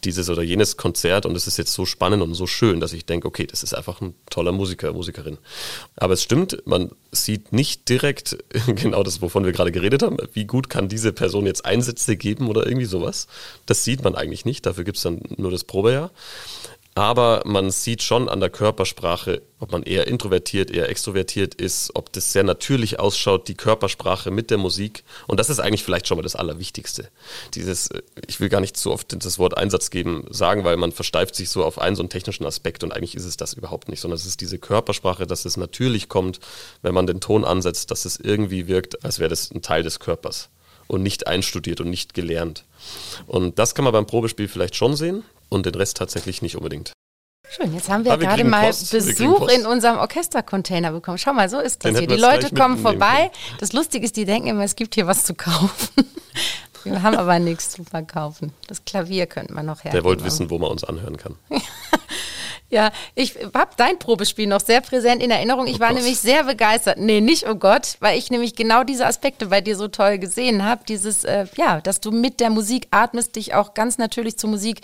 [0.04, 3.04] dieses oder jenes Konzert und es ist jetzt so spannend und so schön, dass ich
[3.04, 5.38] denke, okay, das ist einfach ein toller Musiker, Musikerin.
[5.96, 10.44] Aber es stimmt, man sieht nicht direkt genau das, wovon wir gerade geredet haben, wie
[10.44, 13.26] gut kann diese Person jetzt Einsätze geben oder irgendwie sowas.
[13.66, 16.10] Das sieht man eigentlich nicht, dafür gibt es dann nur das Probejahr.
[16.98, 22.12] Aber man sieht schon an der Körpersprache, ob man eher introvertiert, eher extrovertiert ist, ob
[22.12, 25.04] das sehr natürlich ausschaut, die Körpersprache mit der Musik.
[25.28, 27.08] Und das ist eigentlich vielleicht schon mal das Allerwichtigste.
[27.54, 30.90] Dieses, äh, ich will gar nicht so oft das Wort Einsatz geben, sagen, weil man
[30.90, 33.88] versteift sich so auf einen so einen technischen Aspekt und eigentlich ist es das überhaupt
[33.88, 36.40] nicht, sondern es ist diese Körpersprache, dass es natürlich kommt,
[36.82, 40.00] wenn man den Ton ansetzt, dass es irgendwie wirkt, als wäre das ein Teil des
[40.00, 40.48] Körpers
[40.88, 42.64] und nicht einstudiert und nicht gelernt.
[43.26, 46.92] Und das kann man beim Probespiel vielleicht schon sehen und den Rest tatsächlich nicht unbedingt.
[47.50, 48.92] Schön, jetzt haben wir, wir gerade mal Post.
[48.92, 51.16] Besuch in unserem Orchestercontainer bekommen.
[51.16, 52.06] Schau mal, so ist das Den hier.
[52.06, 53.30] Die Leute kommen vorbei.
[53.58, 55.88] Das Lustige ist, die denken immer, es gibt hier was zu kaufen.
[56.84, 58.52] Wir haben aber nichts zu verkaufen.
[58.66, 59.90] Das Klavier könnten wir noch her.
[59.90, 61.34] Der wollte wissen, wo man uns anhören kann.
[62.70, 65.66] Ja, ich habe dein Probespiel noch sehr präsent in Erinnerung.
[65.66, 65.98] Ich oh war Gott.
[65.98, 66.98] nämlich sehr begeistert.
[66.98, 70.62] Nee, nicht oh Gott, weil ich nämlich genau diese Aspekte bei dir so toll gesehen
[70.62, 70.82] habe.
[70.86, 74.82] Dieses, äh, ja, dass du mit der Musik atmest, dich auch ganz natürlich zur Musik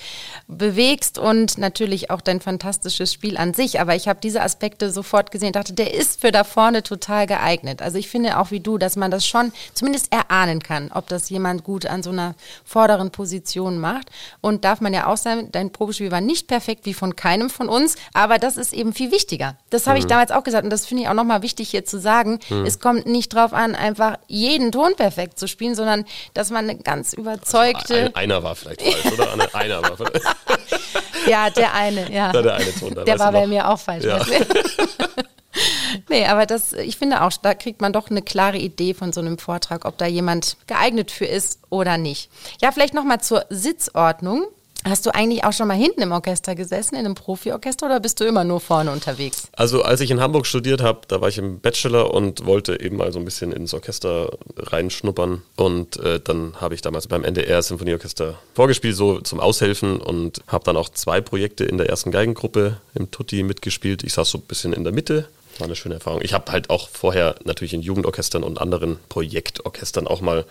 [0.48, 3.78] bewegst und natürlich auch dein fantastisches Spiel an sich.
[3.80, 7.26] Aber ich habe diese Aspekte sofort gesehen und dachte, der ist für da vorne total
[7.26, 7.82] geeignet.
[7.82, 11.28] Also ich finde auch wie du, dass man das schon zumindest erahnen kann, ob das
[11.28, 14.10] jemand gut an so einer vorderen Position macht.
[14.40, 17.68] Und darf man ja auch sagen, dein Probespiel war nicht perfekt wie von keinem von
[17.68, 19.56] uns uns, aber das ist eben viel wichtiger.
[19.70, 20.04] Das habe mhm.
[20.04, 22.38] ich damals auch gesagt und das finde ich auch nochmal wichtig hier zu sagen.
[22.48, 22.64] Mhm.
[22.64, 26.78] Es kommt nicht drauf an, einfach jeden Ton perfekt zu spielen, sondern dass man eine
[26.78, 27.94] ganz überzeugte.
[27.94, 29.32] Also ein, einer war vielleicht falsch, oder?
[29.32, 30.24] Eine, einer war vielleicht.
[31.26, 32.32] ja, der eine, ja.
[32.32, 32.94] ja der eine Ton.
[33.04, 34.04] Der war bei mir auch falsch.
[34.04, 34.24] Ja.
[36.08, 39.20] nee, aber das, ich finde auch, da kriegt man doch eine klare Idee von so
[39.20, 42.30] einem Vortrag, ob da jemand geeignet für ist oder nicht.
[42.60, 44.46] Ja, vielleicht nochmal zur Sitzordnung.
[44.86, 48.20] Hast du eigentlich auch schon mal hinten im Orchester gesessen, in einem Profiorchester, oder bist
[48.20, 49.48] du immer nur vorne unterwegs?
[49.52, 52.96] Also als ich in Hamburg studiert habe, da war ich im Bachelor und wollte eben
[52.98, 55.40] mal so ein bisschen ins Orchester reinschnuppern.
[55.56, 60.64] Und äh, dann habe ich damals beim NDR Symphonieorchester vorgespielt, so zum Aushelfen und habe
[60.64, 64.04] dann auch zwei Projekte in der ersten Geigengruppe im Tutti mitgespielt.
[64.04, 65.28] Ich saß so ein bisschen in der Mitte
[65.60, 66.20] war eine schöne Erfahrung.
[66.22, 70.44] Ich habe halt auch vorher natürlich in Jugendorchestern und anderen Projektorchestern auch mal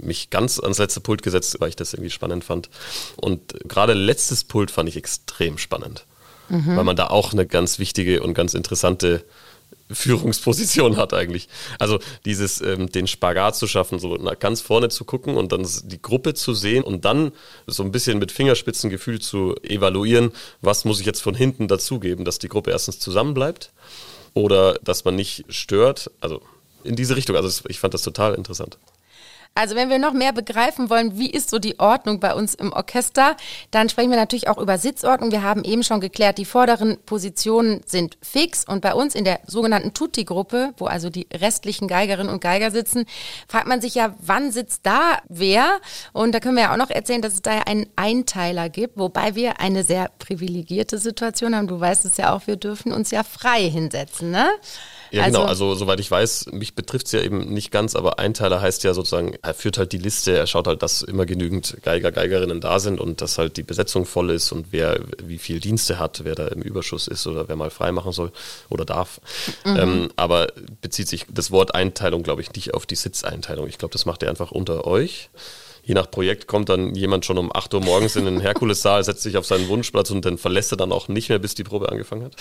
[0.00, 2.68] mich ganz ans letzte Pult gesetzt, weil ich das irgendwie spannend fand.
[3.16, 6.04] Und gerade letztes Pult fand ich extrem spannend,
[6.48, 6.76] mhm.
[6.76, 9.24] weil man da auch eine ganz wichtige und ganz interessante
[9.90, 11.48] Führungsposition hat eigentlich.
[11.78, 16.02] Also dieses, ähm, den Spagat zu schaffen, so ganz vorne zu gucken und dann die
[16.02, 17.32] Gruppe zu sehen und dann
[17.66, 22.38] so ein bisschen mit Fingerspitzengefühl zu evaluieren, was muss ich jetzt von hinten dazugeben, dass
[22.38, 23.70] die Gruppe erstens zusammenbleibt
[24.34, 26.10] oder dass man nicht stört.
[26.20, 26.42] Also
[26.86, 27.36] in diese Richtung.
[27.36, 28.78] Also ich fand das total interessant.
[29.56, 32.74] Also wenn wir noch mehr begreifen wollen, wie ist so die Ordnung bei uns im
[32.74, 33.36] Orchester,
[33.70, 35.32] dann sprechen wir natürlich auch über Sitzordnung.
[35.32, 39.40] Wir haben eben schon geklärt, die vorderen Positionen sind fix und bei uns in der
[39.46, 43.06] sogenannten Tutti-Gruppe, wo also die restlichen Geigerinnen und Geiger sitzen,
[43.48, 45.80] fragt man sich ja, wann sitzt da wer?
[46.12, 48.98] Und da können wir ja auch noch erzählen, dass es da ja einen Einteiler gibt,
[48.98, 51.66] wobei wir eine sehr privilegierte Situation haben.
[51.66, 54.50] Du weißt es ja auch, wir dürfen uns ja frei hinsetzen, ne?
[55.10, 55.40] Ja, genau.
[55.42, 55.72] also, genau.
[55.72, 58.94] Also, soweit ich weiß, mich betrifft es ja eben nicht ganz, aber Einteiler heißt ja
[58.94, 62.78] sozusagen, er führt halt die Liste, er schaut halt, dass immer genügend Geiger, Geigerinnen da
[62.78, 66.34] sind und dass halt die Besetzung voll ist und wer wie viel Dienste hat, wer
[66.34, 68.32] da im Überschuss ist oder wer mal frei machen soll
[68.68, 69.20] oder darf.
[69.64, 69.76] Mhm.
[69.76, 70.48] Ähm, aber
[70.80, 73.68] bezieht sich das Wort Einteilung, glaube ich, nicht auf die Sitzeinteilung.
[73.68, 75.30] Ich glaube, das macht er einfach unter euch.
[75.86, 79.22] Je nach Projekt kommt dann jemand schon um 8 Uhr morgens in den Herkulessaal, setzt
[79.22, 81.88] sich auf seinen Wunschplatz und dann verlässt er dann auch nicht mehr, bis die Probe
[81.90, 82.34] angefangen hat.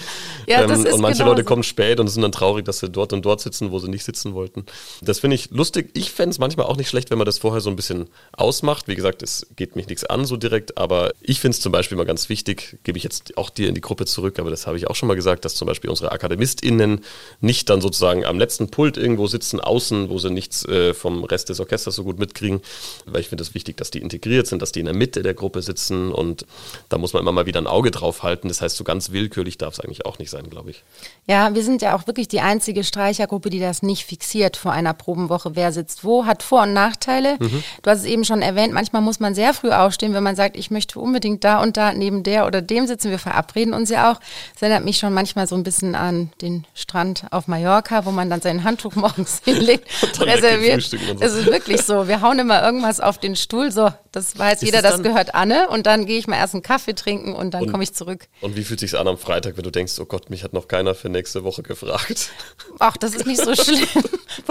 [0.48, 2.80] Ja, ähm, das ist und manche genau Leute kommen spät und sind dann traurig, dass
[2.80, 4.66] sie dort und dort sitzen, wo sie nicht sitzen wollten.
[5.04, 5.92] Das finde ich lustig.
[5.94, 8.88] Ich fände es manchmal auch nicht schlecht, wenn man das vorher so ein bisschen ausmacht.
[8.88, 11.98] Wie gesagt, es geht mich nichts an so direkt, aber ich finde es zum Beispiel
[12.00, 14.78] mal ganz wichtig, gebe ich jetzt auch dir in die Gruppe zurück, aber das habe
[14.78, 17.02] ich auch schon mal gesagt, dass zum Beispiel unsere AkademistInnen
[17.42, 21.50] nicht dann sozusagen am letzten Pult irgendwo sitzen, außen, wo sie nichts äh, vom Rest
[21.50, 22.62] des Orchesters so gut mitkriegen,
[23.06, 25.34] weil ich finde es wichtig, dass die integriert sind, dass die in der Mitte der
[25.34, 26.45] Gruppe sitzen und
[26.88, 28.48] da muss man immer mal wieder ein Auge drauf halten.
[28.48, 30.84] Das heißt, so ganz willkürlich darf es eigentlich auch nicht sein, glaube ich.
[31.28, 34.93] Ja, wir sind ja auch wirklich die einzige Streichergruppe, die das nicht fixiert vor einer
[34.93, 37.36] Probenwoche, wer sitzt wo, hat Vor- und Nachteile.
[37.39, 37.63] Mhm.
[37.82, 40.56] Du hast es eben schon erwähnt, manchmal muss man sehr früh aufstehen, wenn man sagt,
[40.56, 43.12] ich möchte unbedingt da und da neben der oder dem sitzen.
[43.12, 44.19] Wir verabreden uns ja auch.
[44.54, 48.30] Das erinnert mich schon manchmal so ein bisschen an den Strand auf Mallorca, wo man
[48.30, 50.82] dann sein Handtuch morgens hinlegt und reserviert.
[50.84, 50.98] So.
[51.19, 52.08] Es ist wirklich so.
[52.08, 55.68] Wir hauen immer irgendwas auf den Stuhl, so, das weiß ist jeder, das gehört Anne.
[55.70, 58.28] Und dann gehe ich mal erst einen Kaffee trinken und dann komme ich zurück.
[58.42, 60.68] Und wie fühlt sich an am Freitag, wenn du denkst, oh Gott, mich hat noch
[60.68, 62.30] keiner für nächste Woche gefragt?
[62.78, 63.88] Ach, das ist nicht so schlimm.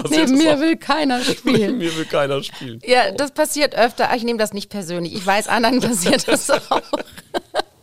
[0.09, 1.55] Neben mir will keiner spielen.
[1.55, 2.81] Neben mir will keiner spielen.
[2.85, 4.09] Ja, das passiert öfter.
[4.15, 5.13] Ich nehme das nicht persönlich.
[5.15, 6.81] Ich weiß, anderen passiert das auch.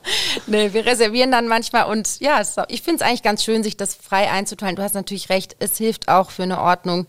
[0.47, 3.95] nee, wir reservieren dann manchmal und ja, ich finde es eigentlich ganz schön, sich das
[3.95, 4.77] frei einzuteilen.
[4.77, 7.07] Du hast natürlich recht, es hilft auch für eine Ordnung.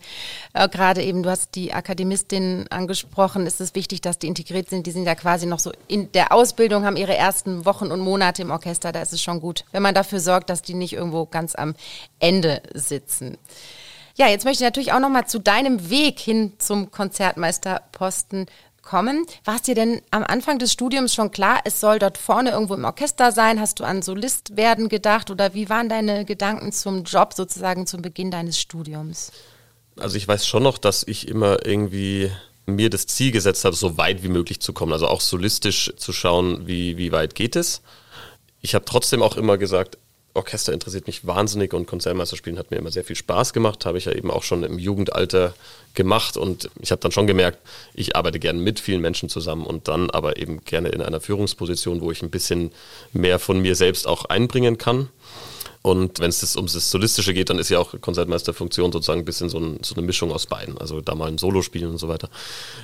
[0.52, 4.86] Äh, Gerade eben, du hast die Akademistin angesprochen, ist es wichtig, dass die integriert sind.
[4.86, 8.42] Die sind ja quasi noch so in der Ausbildung, haben ihre ersten Wochen und Monate
[8.42, 8.92] im Orchester.
[8.92, 11.74] Da ist es schon gut, wenn man dafür sorgt, dass die nicht irgendwo ganz am
[12.18, 13.38] Ende sitzen.
[14.16, 18.46] Ja, jetzt möchte ich natürlich auch noch mal zu deinem Weg hin zum Konzertmeisterposten
[18.84, 19.26] kommen.
[19.44, 22.74] War es dir denn am Anfang des Studiums schon klar, es soll dort vorne irgendwo
[22.74, 23.60] im Orchester sein?
[23.60, 28.02] Hast du an Solist werden gedacht oder wie waren deine Gedanken zum Job sozusagen zum
[28.02, 29.32] Beginn deines Studiums?
[29.98, 32.30] Also ich weiß schon noch, dass ich immer irgendwie
[32.66, 34.92] mir das Ziel gesetzt habe, so weit wie möglich zu kommen.
[34.92, 37.82] Also auch solistisch zu schauen, wie, wie weit geht es.
[38.60, 39.98] Ich habe trotzdem auch immer gesagt,
[40.34, 43.86] Orchester interessiert mich wahnsinnig und Konzertmeisterspielen hat mir immer sehr viel Spaß gemacht.
[43.86, 45.54] Habe ich ja eben auch schon im Jugendalter
[45.94, 47.58] gemacht und ich habe dann schon gemerkt,
[47.94, 52.00] ich arbeite gerne mit vielen Menschen zusammen und dann aber eben gerne in einer Führungsposition,
[52.00, 52.72] wo ich ein bisschen
[53.12, 55.08] mehr von mir selbst auch einbringen kann.
[55.84, 59.50] Und wenn es um das Solistische geht, dann ist ja auch Konzertmeisterfunktion sozusagen ein bisschen
[59.50, 60.78] so, ein, so, eine Mischung aus beiden.
[60.78, 62.30] Also da mal ein Solo spielen und so weiter.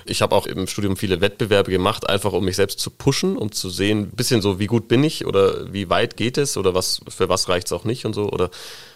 [0.04, 3.52] Ich habe auch im Studium viele Wettbewerbe gemacht, einfach um mich selbst zu pushen, um
[3.52, 6.74] zu sehen, ein bisschen so, wie gut bin ich oder wie weit geht es oder
[6.74, 8.28] was für was reicht es auch nicht und so.
[8.28, 8.50] Oder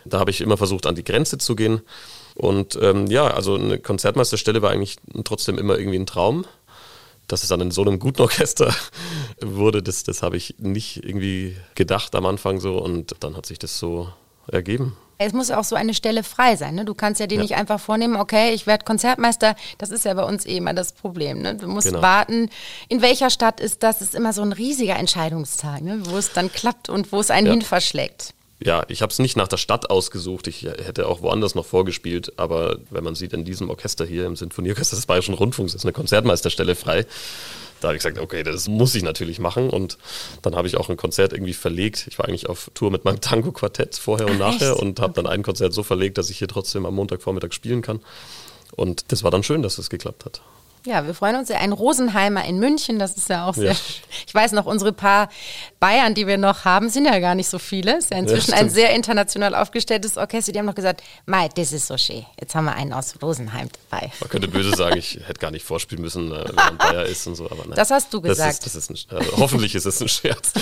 [0.05, 1.81] da habe ich immer versucht, an die Grenze zu gehen.
[2.35, 6.45] Und ähm, ja, also eine Konzertmeisterstelle war eigentlich trotzdem immer irgendwie ein Traum
[7.29, 8.75] dass es dann in so einem guten Orchester
[9.41, 13.59] wurde, das, das habe ich nicht irgendwie gedacht am Anfang so und dann hat sich
[13.59, 14.09] das so
[14.51, 14.97] ergeben.
[15.17, 16.75] Es muss auch so eine Stelle frei sein.
[16.75, 16.85] Ne?
[16.85, 17.43] Du kannst ja dir ja.
[17.43, 19.55] nicht einfach vornehmen, okay, ich werde Konzertmeister.
[19.79, 21.41] Das ist ja bei uns eh immer das Problem.
[21.41, 21.55] Ne?
[21.55, 22.03] Du musst genau.
[22.03, 22.51] warten,
[22.89, 23.99] in welcher Stadt ist das?
[24.01, 26.03] Das ist immer so ein riesiger Entscheidungstag, ne?
[26.07, 27.53] wo es dann klappt und wo es einen ja.
[27.53, 30.47] hin verschlägt ja, ich habe es nicht nach der Stadt ausgesucht.
[30.47, 32.33] Ich hätte auch woanders noch vorgespielt.
[32.39, 35.93] Aber wenn man sieht, in diesem Orchester hier im Sinfonieorchester des Bayerischen Rundfunks ist eine
[35.93, 37.07] Konzertmeisterstelle frei.
[37.81, 39.69] Da habe ich gesagt, okay, das muss ich natürlich machen.
[39.69, 39.99] Und
[40.43, 42.07] dann habe ich auch ein Konzert irgendwie verlegt.
[42.09, 44.81] Ich war eigentlich auf Tour mit meinem Tango-Quartett vorher und nachher Echt?
[44.81, 48.01] und habe dann ein Konzert so verlegt, dass ich hier trotzdem am Montagvormittag spielen kann.
[48.77, 50.41] Und das war dann schön, dass es geklappt hat.
[50.87, 51.61] Ja, wir freuen uns sehr.
[51.61, 53.73] Ein Rosenheimer in München, das ist ja auch sehr.
[53.73, 53.79] Ja.
[54.27, 55.29] Ich weiß noch, unsere paar
[55.79, 57.99] Bayern, die wir noch haben, sind ja gar nicht so viele.
[57.99, 60.53] Es ist ja inzwischen ja, ein sehr international aufgestelltes Orchester.
[60.53, 62.25] Die haben noch gesagt, Mai, das ist so schön.
[62.41, 64.11] Jetzt haben wir einen aus Rosenheim dabei.
[64.21, 67.27] Man könnte böse sagen, ich hätte gar nicht vorspielen müssen, äh, wenn man Bayer ist
[67.27, 67.47] und so.
[67.47, 67.75] Aber nein.
[67.75, 68.65] Das hast du gesagt.
[68.65, 70.53] Das ist, das ist ein, also hoffentlich ist es ein Scherz.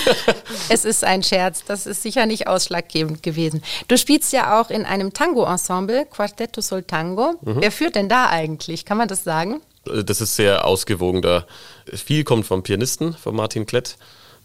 [0.68, 1.64] es ist ein Scherz.
[1.66, 3.62] Das ist sicher nicht ausschlaggebend gewesen.
[3.88, 7.34] Du spielst ja auch in einem Tango-Ensemble, Quartetto Sol Tango.
[7.42, 7.60] Mhm.
[7.60, 8.84] Wer führt denn da eigentlich?
[8.84, 9.57] Kann man das sagen?
[10.04, 11.22] Das ist sehr ausgewogen.
[11.22, 11.46] Da
[11.92, 13.96] viel kommt vom Pianisten, von Martin Klett,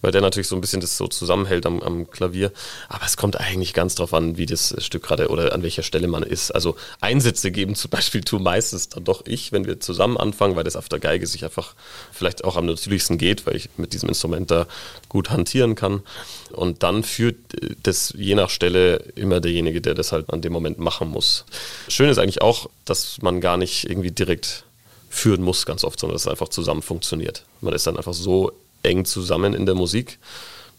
[0.04, 2.52] weil der natürlich so ein bisschen das so zusammenhält am, am Klavier.
[2.90, 6.10] Aber es kommt eigentlich ganz drauf an, wie das Stück gerade oder an welcher Stelle
[6.10, 6.52] man ist.
[6.52, 10.66] Also Einsätze geben zum Beispiel tu meistens dann doch ich, wenn wir zusammen anfangen, weil
[10.66, 11.74] das auf der Geige sich einfach
[12.12, 14.68] vielleicht auch am natürlichsten geht, weil ich mit diesem Instrument da
[15.08, 16.04] gut hantieren kann.
[16.52, 17.38] Und dann führt
[17.84, 21.46] das je nach Stelle immer derjenige, der das halt an dem Moment machen muss.
[21.88, 24.66] Schön ist eigentlich auch, dass man gar nicht irgendwie direkt
[25.14, 27.46] führen muss ganz oft, sondern dass es einfach zusammen funktioniert.
[27.62, 30.18] Man ist dann einfach so eng zusammen in der Musik,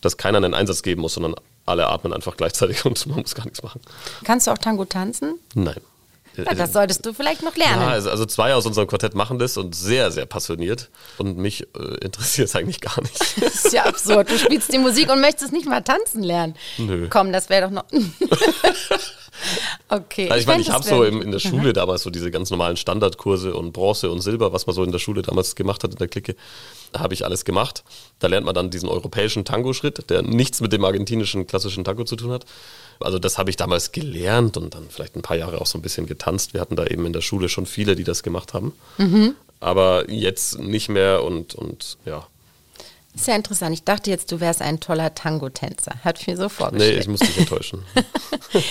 [0.00, 1.34] dass keiner einen Einsatz geben muss, sondern
[1.66, 3.80] alle atmen einfach gleichzeitig und man muss gar nichts machen.
[4.24, 5.38] Kannst du auch Tango tanzen?
[5.54, 5.80] Nein.
[6.36, 7.82] Ja, das solltest du vielleicht noch lernen.
[7.82, 10.90] Ja, also, also, zwei aus unserem Quartett machen das und sehr, sehr passioniert.
[11.18, 13.14] Und mich äh, interessiert es eigentlich gar nicht.
[13.40, 14.30] Das ist ja absurd.
[14.30, 16.56] Du spielst die Musik und möchtest nicht mal tanzen lernen.
[16.78, 17.06] Nö.
[17.08, 17.84] Komm, das wäre doch noch.
[19.88, 20.28] Okay.
[20.28, 21.72] Also ich, ich meine, ich habe so im, in der Schule mhm.
[21.74, 24.98] damals so diese ganz normalen Standardkurse und Bronze und Silber, was man so in der
[24.98, 26.36] Schule damals gemacht hat in der Clique,
[26.96, 27.84] habe ich alles gemacht.
[28.18, 32.16] Da lernt man dann diesen europäischen Tango-Schritt, der nichts mit dem argentinischen klassischen Tango zu
[32.16, 32.44] tun hat.
[33.00, 35.82] Also das habe ich damals gelernt und dann vielleicht ein paar Jahre auch so ein
[35.82, 36.54] bisschen getanzt.
[36.54, 38.72] Wir hatten da eben in der Schule schon viele, die das gemacht haben.
[38.98, 39.34] Mhm.
[39.60, 42.26] Aber jetzt nicht mehr und, und ja,
[43.16, 43.72] sehr interessant.
[43.72, 45.92] Ich dachte jetzt, du wärst ein toller Tango-Tänzer.
[46.02, 46.94] Hat mir so vorgestellt.
[46.94, 47.84] Nee, ich muss dich enttäuschen.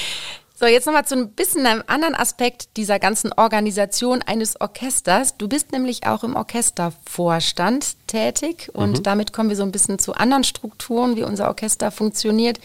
[0.63, 5.35] so, jetzt nochmal zu ein bisschen einem anderen Aspekt dieser ganzen Organisation eines Orchesters.
[5.35, 9.03] Du bist nämlich auch im Orchestervorstand tätig und mhm.
[9.03, 12.61] damit kommen wir so ein bisschen zu anderen Strukturen, wie unser Orchester funktioniert.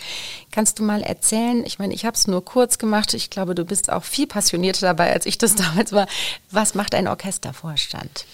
[0.52, 1.66] Kannst du mal erzählen?
[1.66, 3.14] Ich meine, ich habe es nur kurz gemacht.
[3.14, 6.06] Ich glaube, du bist auch viel passionierter dabei, als ich das damals war.
[6.52, 8.26] Was macht ein Orchestervorstand?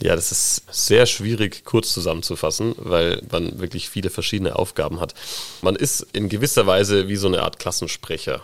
[0.00, 5.12] Ja, das ist sehr schwierig kurz zusammenzufassen, weil man wirklich viele verschiedene Aufgaben hat.
[5.60, 8.40] Man ist in gewisser Weise wie so eine Art Klassensprecher.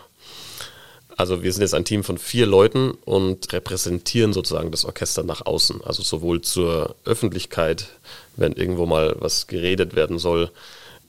[1.17, 5.45] Also wir sind jetzt ein Team von vier Leuten und repräsentieren sozusagen das Orchester nach
[5.45, 5.81] außen.
[5.83, 7.87] Also sowohl zur Öffentlichkeit,
[8.35, 10.51] wenn irgendwo mal was geredet werden soll,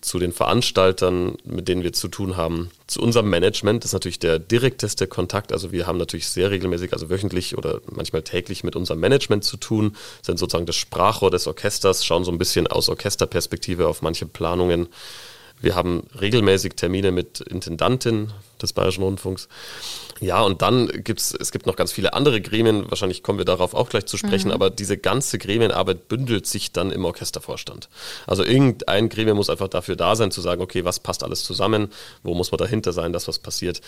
[0.00, 3.82] zu den Veranstaltern, mit denen wir zu tun haben, zu unserem Management.
[3.82, 5.52] Das ist natürlich der direkteste Kontakt.
[5.52, 9.56] Also wir haben natürlich sehr regelmäßig, also wöchentlich oder manchmal täglich mit unserem Management zu
[9.56, 14.26] tun, sind sozusagen das Sprachrohr des Orchesters, schauen so ein bisschen aus Orchesterperspektive auf manche
[14.26, 14.88] Planungen.
[15.60, 19.48] Wir haben regelmäßig Termine mit Intendantin des Bayerischen Rundfunks.
[20.20, 23.44] Ja, und dann gibt es, es gibt noch ganz viele andere Gremien, wahrscheinlich kommen wir
[23.44, 24.54] darauf auch gleich zu sprechen, mhm.
[24.54, 27.88] aber diese ganze Gremienarbeit bündelt sich dann im Orchestervorstand.
[28.26, 31.88] Also irgendein Gremium muss einfach dafür da sein, zu sagen, okay, was passt alles zusammen,
[32.22, 33.82] wo muss man dahinter sein, dass was passiert.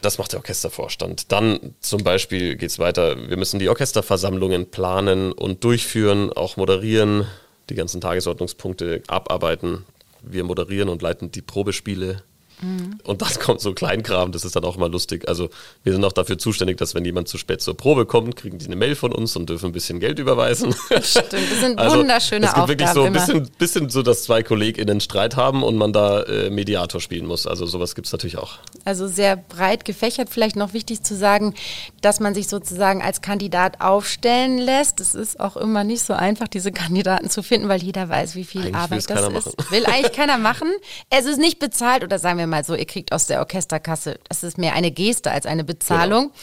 [0.00, 1.32] Das macht der Orchestervorstand.
[1.32, 7.26] Dann zum Beispiel geht es weiter, wir müssen die Orchesterversammlungen planen und durchführen, auch moderieren,
[7.70, 9.84] die ganzen Tagesordnungspunkte abarbeiten.
[10.26, 12.22] Wir moderieren und leiten die Probespiele
[12.64, 12.98] Mhm.
[13.04, 15.28] Und dann kommt so Kleinkram, das ist dann auch immer lustig.
[15.28, 15.50] Also
[15.82, 18.66] wir sind auch dafür zuständig, dass wenn jemand zu spät zur Probe kommt, kriegen die
[18.66, 20.74] eine Mail von uns und dürfen ein bisschen Geld überweisen.
[21.02, 22.62] Stimmt, das sind also, wunderschöne Aufgaben.
[22.62, 25.92] Es gibt wirklich so ein bisschen, bisschen, so, dass zwei KollegInnen Streit haben und man
[25.92, 27.46] da äh, Mediator spielen muss.
[27.46, 28.58] Also sowas gibt es natürlich auch.
[28.84, 30.28] Also sehr breit gefächert.
[30.30, 31.54] Vielleicht noch wichtig zu sagen,
[32.00, 35.00] dass man sich sozusagen als Kandidat aufstellen lässt.
[35.00, 38.44] Es ist auch immer nicht so einfach, diese Kandidaten zu finden, weil jeder weiß, wie
[38.44, 39.32] viel eigentlich Arbeit das ist.
[39.32, 39.70] Machen.
[39.70, 40.68] Will eigentlich keiner machen.
[41.10, 44.44] Es ist nicht bezahlt oder sagen wir mal so, ihr kriegt aus der Orchesterkasse, das
[44.44, 46.24] ist mehr eine Geste als eine Bezahlung.
[46.24, 46.34] Genau.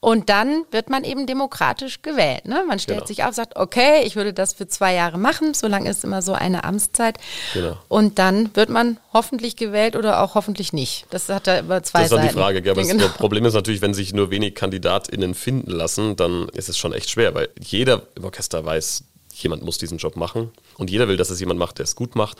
[0.00, 2.46] Und dann wird man eben demokratisch gewählt.
[2.46, 2.64] Ne?
[2.66, 3.06] Man stellt genau.
[3.06, 6.32] sich auf, sagt, okay, ich würde das für zwei Jahre machen, solange ist immer so
[6.32, 7.18] eine Amtszeit.
[7.52, 7.76] Genau.
[7.88, 11.06] Und dann wird man hoffentlich gewählt oder auch hoffentlich nicht.
[11.10, 12.10] Das hat ja über zwei Seiten.
[12.10, 12.70] Das ist dann die Frage.
[12.70, 13.04] Aber genau.
[13.04, 16.92] das Problem ist natürlich, wenn sich nur wenig KandidatInnen finden lassen, dann ist es schon
[16.92, 19.04] echt schwer, weil jeder im Orchester weiß,
[19.42, 22.16] jemand muss diesen Job machen und jeder will, dass es jemand macht, der es gut
[22.16, 22.38] macht.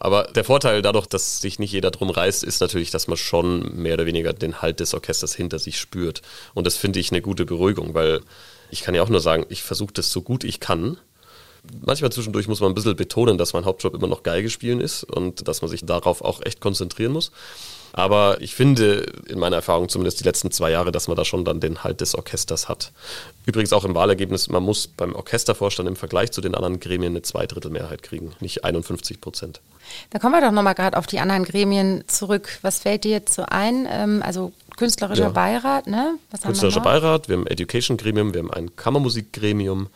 [0.00, 3.76] Aber der Vorteil dadurch, dass sich nicht jeder drum reißt, ist natürlich, dass man schon
[3.76, 6.22] mehr oder weniger den Halt des Orchesters hinter sich spürt.
[6.54, 8.22] Und das finde ich eine gute Beruhigung, weil
[8.70, 10.96] ich kann ja auch nur sagen, ich versuche das so gut ich kann.
[11.84, 15.04] Manchmal zwischendurch muss man ein bisschen betonen, dass mein Hauptjob immer noch Geige spielen ist
[15.04, 17.30] und dass man sich darauf auch echt konzentrieren muss.
[17.92, 21.44] Aber ich finde, in meiner Erfahrung zumindest die letzten zwei Jahre, dass man da schon
[21.44, 22.92] dann den Halt des Orchesters hat.
[23.46, 27.22] Übrigens auch im Wahlergebnis, man muss beim Orchestervorstand im Vergleich zu den anderen Gremien eine
[27.22, 29.60] Zweidrittelmehrheit kriegen, nicht 51 Prozent.
[30.10, 32.58] Da kommen wir doch nochmal gerade auf die anderen Gremien zurück.
[32.62, 33.88] Was fällt dir jetzt so ein?
[33.90, 35.28] Ähm, also künstlerischer ja.
[35.30, 36.18] Beirat, ne?
[36.42, 39.88] künstlerischer wir Beirat, wir haben Education Gremium, wir haben ein Kammermusikgremium.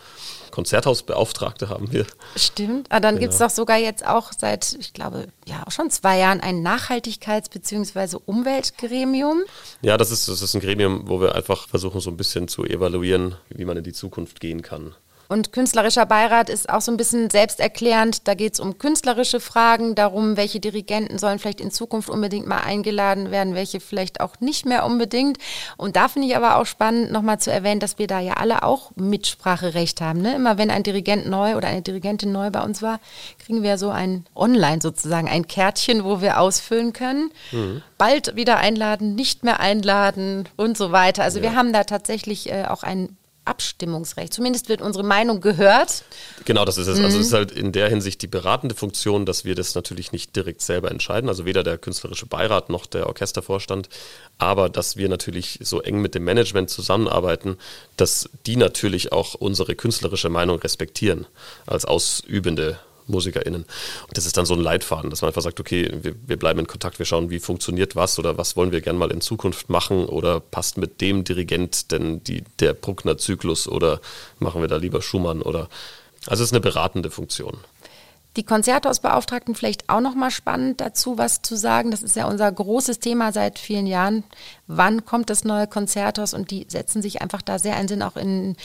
[0.54, 2.06] Konzerthausbeauftragte haben wir.
[2.36, 2.86] Stimmt.
[2.88, 3.22] Aber ah, dann genau.
[3.22, 6.64] gibt es doch sogar jetzt auch seit, ich glaube, ja, auch schon zwei Jahren ein
[6.64, 8.18] Nachhaltigkeits- bzw.
[8.24, 9.42] Umweltgremium.
[9.82, 12.64] Ja, das ist, das ist ein Gremium, wo wir einfach versuchen, so ein bisschen zu
[12.64, 14.94] evaluieren, wie man in die Zukunft gehen kann.
[15.28, 18.28] Und künstlerischer Beirat ist auch so ein bisschen selbsterklärend.
[18.28, 22.60] Da geht es um künstlerische Fragen, darum, welche Dirigenten sollen vielleicht in Zukunft unbedingt mal
[22.60, 25.38] eingeladen werden, welche vielleicht auch nicht mehr unbedingt.
[25.76, 28.62] Und da finde ich aber auch spannend, nochmal zu erwähnen, dass wir da ja alle
[28.62, 30.20] auch Mitspracherecht haben.
[30.20, 30.34] Ne?
[30.34, 33.00] Immer wenn ein Dirigent neu oder eine Dirigentin neu bei uns war,
[33.44, 37.30] kriegen wir so ein Online sozusagen, ein Kärtchen, wo wir ausfüllen können.
[37.52, 37.82] Mhm.
[37.98, 41.22] Bald wieder einladen, nicht mehr einladen und so weiter.
[41.22, 41.44] Also ja.
[41.44, 44.32] wir haben da tatsächlich äh, auch ein Abstimmungsrecht.
[44.32, 46.04] Zumindest wird unsere Meinung gehört.
[46.44, 46.98] Genau, das ist es.
[46.98, 47.04] Mhm.
[47.04, 50.34] Also es ist halt in der Hinsicht die beratende Funktion, dass wir das natürlich nicht
[50.34, 53.88] direkt selber entscheiden, also weder der künstlerische Beirat noch der Orchestervorstand,
[54.38, 57.58] aber dass wir natürlich so eng mit dem Management zusammenarbeiten,
[57.96, 61.26] dass die natürlich auch unsere künstlerische Meinung respektieren
[61.66, 63.62] als ausübende MusikerInnen.
[63.62, 66.60] Und das ist dann so ein Leitfaden, dass man einfach sagt, okay, wir, wir bleiben
[66.60, 69.68] in Kontakt, wir schauen, wie funktioniert was oder was wollen wir gerne mal in Zukunft
[69.70, 74.00] machen oder passt mit dem Dirigent denn die, der Bruckner-Zyklus oder
[74.38, 75.68] machen wir da lieber Schumann oder
[76.26, 77.58] also es ist eine beratende Funktion.
[78.36, 81.92] Die Konzerthausbeauftragten vielleicht auch noch mal spannend dazu was zu sagen.
[81.92, 84.24] Das ist ja unser großes Thema seit vielen Jahren.
[84.66, 86.34] Wann kommt das neue Konzerthaus?
[86.34, 88.56] Und die setzen sich einfach da sehr ein, sind auch in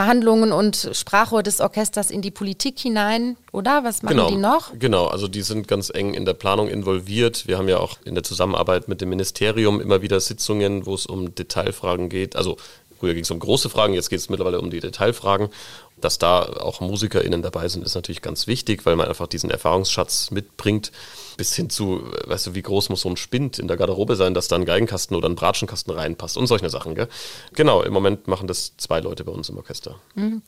[0.00, 3.84] Verhandlungen und Sprachrohr des Orchesters in die Politik hinein, oder?
[3.84, 4.72] Was machen genau, die noch?
[4.78, 7.46] Genau, also die sind ganz eng in der Planung involviert.
[7.46, 11.04] Wir haben ja auch in der Zusammenarbeit mit dem Ministerium immer wieder Sitzungen, wo es
[11.04, 12.34] um Detailfragen geht.
[12.34, 12.56] Also
[12.98, 15.50] früher ging es um große Fragen, jetzt geht es mittlerweile um die Detailfragen.
[16.00, 20.30] Dass da auch MusikerInnen dabei sind, ist natürlich ganz wichtig, weil man einfach diesen Erfahrungsschatz
[20.30, 20.92] mitbringt.
[21.36, 24.34] Bis hin zu, weißt du, wie groß muss so ein Spind in der Garderobe sein,
[24.34, 26.94] dass da ein Geigenkasten oder ein Bratschenkasten reinpasst und solche Sachen.
[26.94, 27.08] Gell?
[27.54, 29.96] Genau, im Moment machen das zwei Leute bei uns im Orchester.
[30.14, 30.42] Mhm.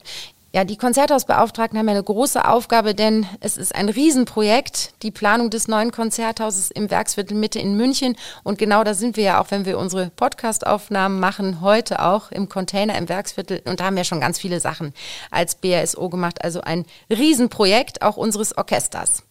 [0.55, 5.49] Ja, die Konzerthausbeauftragten haben ja eine große Aufgabe, denn es ist ein Riesenprojekt, die Planung
[5.49, 8.17] des neuen Konzerthauses im Werksviertel Mitte in München.
[8.43, 12.51] Und genau da sind wir ja auch, wenn wir unsere Podcastaufnahmen machen, heute auch im
[12.51, 13.63] Container im Werksviertel.
[13.65, 14.93] Und da haben wir schon ganz viele Sachen
[15.31, 16.45] als BASO gemacht.
[16.45, 19.23] Also ein Riesenprojekt auch unseres Orchesters.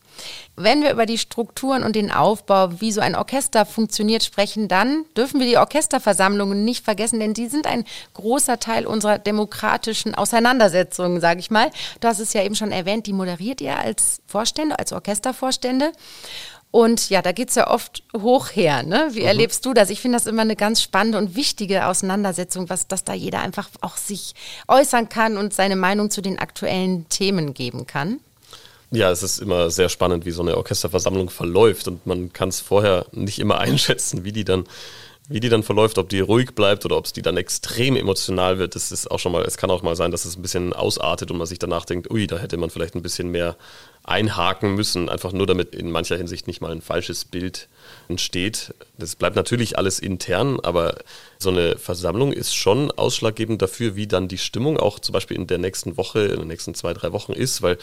[0.56, 5.06] Wenn wir über die Strukturen und den Aufbau, wie so ein Orchester funktioniert, sprechen, dann
[5.16, 11.22] dürfen wir die Orchesterversammlungen nicht vergessen, denn sie sind ein großer Teil unserer demokratischen Auseinandersetzungen,
[11.22, 11.72] sage ich mal.
[12.00, 15.92] Du hast es ja eben schon erwähnt, die moderiert ihr als Vorstände, als Orchestervorstände.
[16.72, 18.84] Und ja, da geht es ja oft hoch her.
[18.84, 19.10] Ne?
[19.12, 19.28] Wie mhm.
[19.28, 19.90] erlebst du das?
[19.90, 23.70] Ich finde das immer eine ganz spannende und wichtige Auseinandersetzung, was, dass da jeder einfach
[23.82, 24.34] auch sich
[24.70, 28.22] äußern kann und seine Meinung zu den aktuellen Themen geben kann.
[28.92, 32.60] Ja, es ist immer sehr spannend, wie so eine Orchesterversammlung verläuft und man kann es
[32.60, 34.66] vorher nicht immer einschätzen, wie die dann
[35.30, 38.60] wie die dann verläuft, ob die ruhig bleibt oder ob es die dann extrem emotional
[38.60, 40.74] wird, das ist auch schon mal, es kann auch mal sein, dass es ein bisschen
[40.74, 43.56] ausartet und man sich danach denkt, ui, da hätte man vielleicht ein bisschen mehr
[44.04, 47.70] einhaken müssen, einfach nur damit in mancher Hinsicht nicht mal ein falsches Bild
[48.10, 48.74] entsteht.
[48.98, 50.96] Das bleibt natürlich alles intern, aber
[51.38, 55.48] so eine Versammlung ist schon ausschlaggebend dafür, wie dann die Stimmung auch zum Beispiel in
[55.48, 57.78] der nächsten Woche, in den nächsten zwei, drei Wochen ist, weil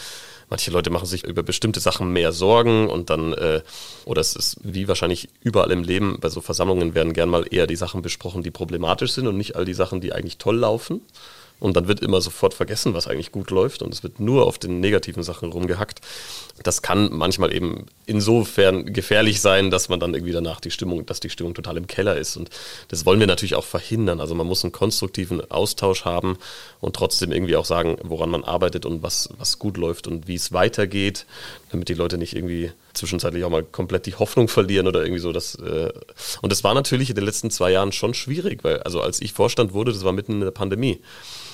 [0.50, 3.62] manche Leute machen sich über bestimmte Sachen mehr Sorgen und dann, äh,
[4.04, 7.66] oder es ist wie wahrscheinlich überall im Leben, bei so Versammlungen werden gern mal eher
[7.66, 11.00] die Sachen besprochen, die problematisch sind und nicht all die Sachen, die eigentlich toll laufen.
[11.60, 14.58] Und dann wird immer sofort vergessen, was eigentlich gut läuft und es wird nur auf
[14.58, 16.00] den negativen Sachen rumgehackt.
[16.62, 21.20] Das kann manchmal eben insofern gefährlich sein, dass man dann irgendwie danach die Stimmung, dass
[21.20, 22.36] die Stimmung total im Keller ist.
[22.36, 22.50] Und
[22.88, 24.20] das wollen wir natürlich auch verhindern.
[24.20, 26.38] Also man muss einen konstruktiven Austausch haben
[26.80, 30.34] und trotzdem irgendwie auch sagen, woran man arbeitet und was, was gut läuft und wie
[30.34, 31.26] es weitergeht,
[31.70, 35.32] damit die Leute nicht irgendwie zwischenzeitlich auch mal komplett die Hoffnung verlieren oder irgendwie so.
[35.32, 35.92] Das, äh
[36.42, 39.32] und das war natürlich in den letzten zwei Jahren schon schwierig, weil also als ich
[39.32, 41.00] Vorstand wurde, das war mitten in der Pandemie.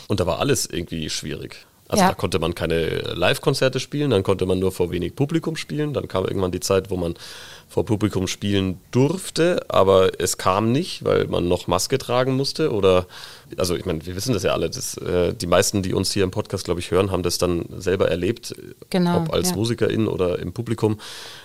[0.08, 1.66] Und da war alles irgendwie schwierig.
[1.88, 2.08] Also ja.
[2.10, 5.92] da konnte man keine Live-Konzerte spielen, dann konnte man nur vor wenig Publikum spielen.
[5.92, 7.14] Dann kam irgendwann die Zeit, wo man
[7.68, 13.06] vor Publikum spielen durfte, aber es kam nicht, weil man noch Maske tragen musste oder
[13.56, 16.24] also ich meine, wir wissen das ja alle, dass, äh, die meisten, die uns hier
[16.24, 18.54] im Podcast, glaube ich, hören, haben das dann selber erlebt,
[18.90, 19.56] genau, ob als ja.
[19.56, 20.98] Musikerin oder im Publikum.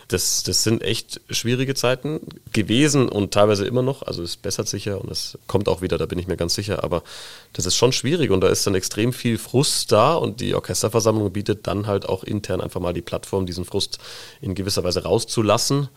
[0.08, 2.20] Das, das sind echt schwierige Zeiten
[2.52, 4.02] gewesen und teilweise immer noch.
[4.02, 6.56] Also es bessert sich ja und es kommt auch wieder, da bin ich mir ganz
[6.56, 6.84] sicher.
[6.84, 7.04] Aber
[7.54, 11.32] das ist schon schwierig und da ist dann extrem viel Frust da und die Orchesterversammlung
[11.32, 14.00] bietet dann halt auch intern einfach mal die Plattform, diesen Frust
[14.42, 15.90] in gewisser Weise rauszulassen.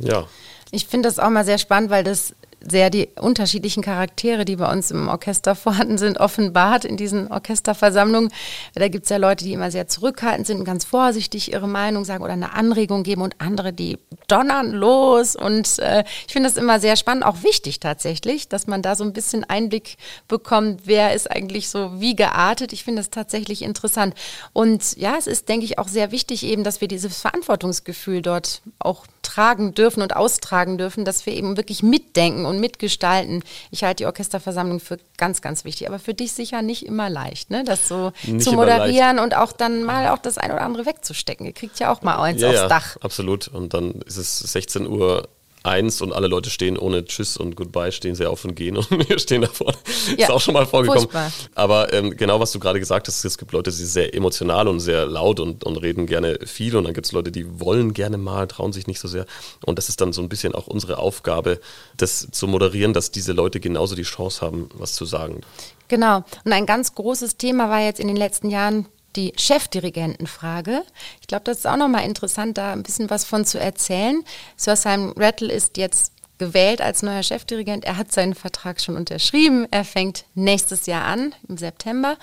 [0.00, 0.26] Ja.
[0.72, 2.34] Ich finde das auch mal sehr spannend, weil das
[2.68, 8.30] sehr die unterschiedlichen Charaktere, die bei uns im Orchester vorhanden sind, offenbart in diesen Orchesterversammlungen.
[8.74, 12.04] Da gibt es ja Leute, die immer sehr zurückhaltend sind und ganz vorsichtig ihre Meinung
[12.04, 13.98] sagen oder eine Anregung geben und andere, die
[14.28, 15.36] donnern los.
[15.36, 19.04] Und äh, ich finde das immer sehr spannend, auch wichtig tatsächlich, dass man da so
[19.04, 19.96] ein bisschen Einblick
[20.28, 22.72] bekommt, wer ist eigentlich so wie geartet.
[22.72, 24.14] Ich finde das tatsächlich interessant.
[24.52, 28.62] Und ja, es ist, denke ich, auch sehr wichtig eben, dass wir dieses Verantwortungsgefühl dort
[28.78, 33.42] auch tragen dürfen und austragen dürfen, dass wir eben wirklich mitdenken und mitgestalten.
[33.70, 37.50] Ich halte die Orchesterversammlung für ganz, ganz wichtig, aber für dich sicher nicht immer leicht,
[37.50, 37.64] ne?
[37.64, 41.46] das so nicht zu moderieren und auch dann mal auch das ein oder andere wegzustecken.
[41.46, 42.96] Ihr kriegt ja auch mal eins ja, aufs ja, Dach.
[43.00, 43.48] Absolut.
[43.48, 45.28] Und dann ist es 16 Uhr
[45.66, 48.90] eins und alle Leute stehen ohne Tschüss und Goodbye, stehen sie auf und gehen und
[49.08, 49.76] wir stehen da vorne.
[50.16, 51.02] Ja, ist auch schon mal vorgekommen.
[51.02, 51.32] Furchtbar.
[51.54, 54.68] Aber ähm, genau, was du gerade gesagt hast, es gibt Leute, die sind sehr emotional
[54.68, 57.92] und sehr laut und, und reden gerne viel und dann gibt es Leute, die wollen
[57.92, 59.26] gerne mal, trauen sich nicht so sehr.
[59.64, 61.60] Und das ist dann so ein bisschen auch unsere Aufgabe,
[61.96, 65.40] das zu moderieren, dass diese Leute genauso die Chance haben, was zu sagen.
[65.88, 66.24] Genau.
[66.44, 70.82] Und ein ganz großes Thema war jetzt in den letzten Jahren die Chefdirigentenfrage.
[71.20, 74.22] Ich glaube, das ist auch nochmal interessant, da ein bisschen was von zu erzählen.
[74.56, 77.84] Sir Simon Rattle ist jetzt gewählt als neuer Chefdirigent.
[77.84, 79.66] Er hat seinen Vertrag schon unterschrieben.
[79.70, 82.16] Er fängt nächstes Jahr an, im September.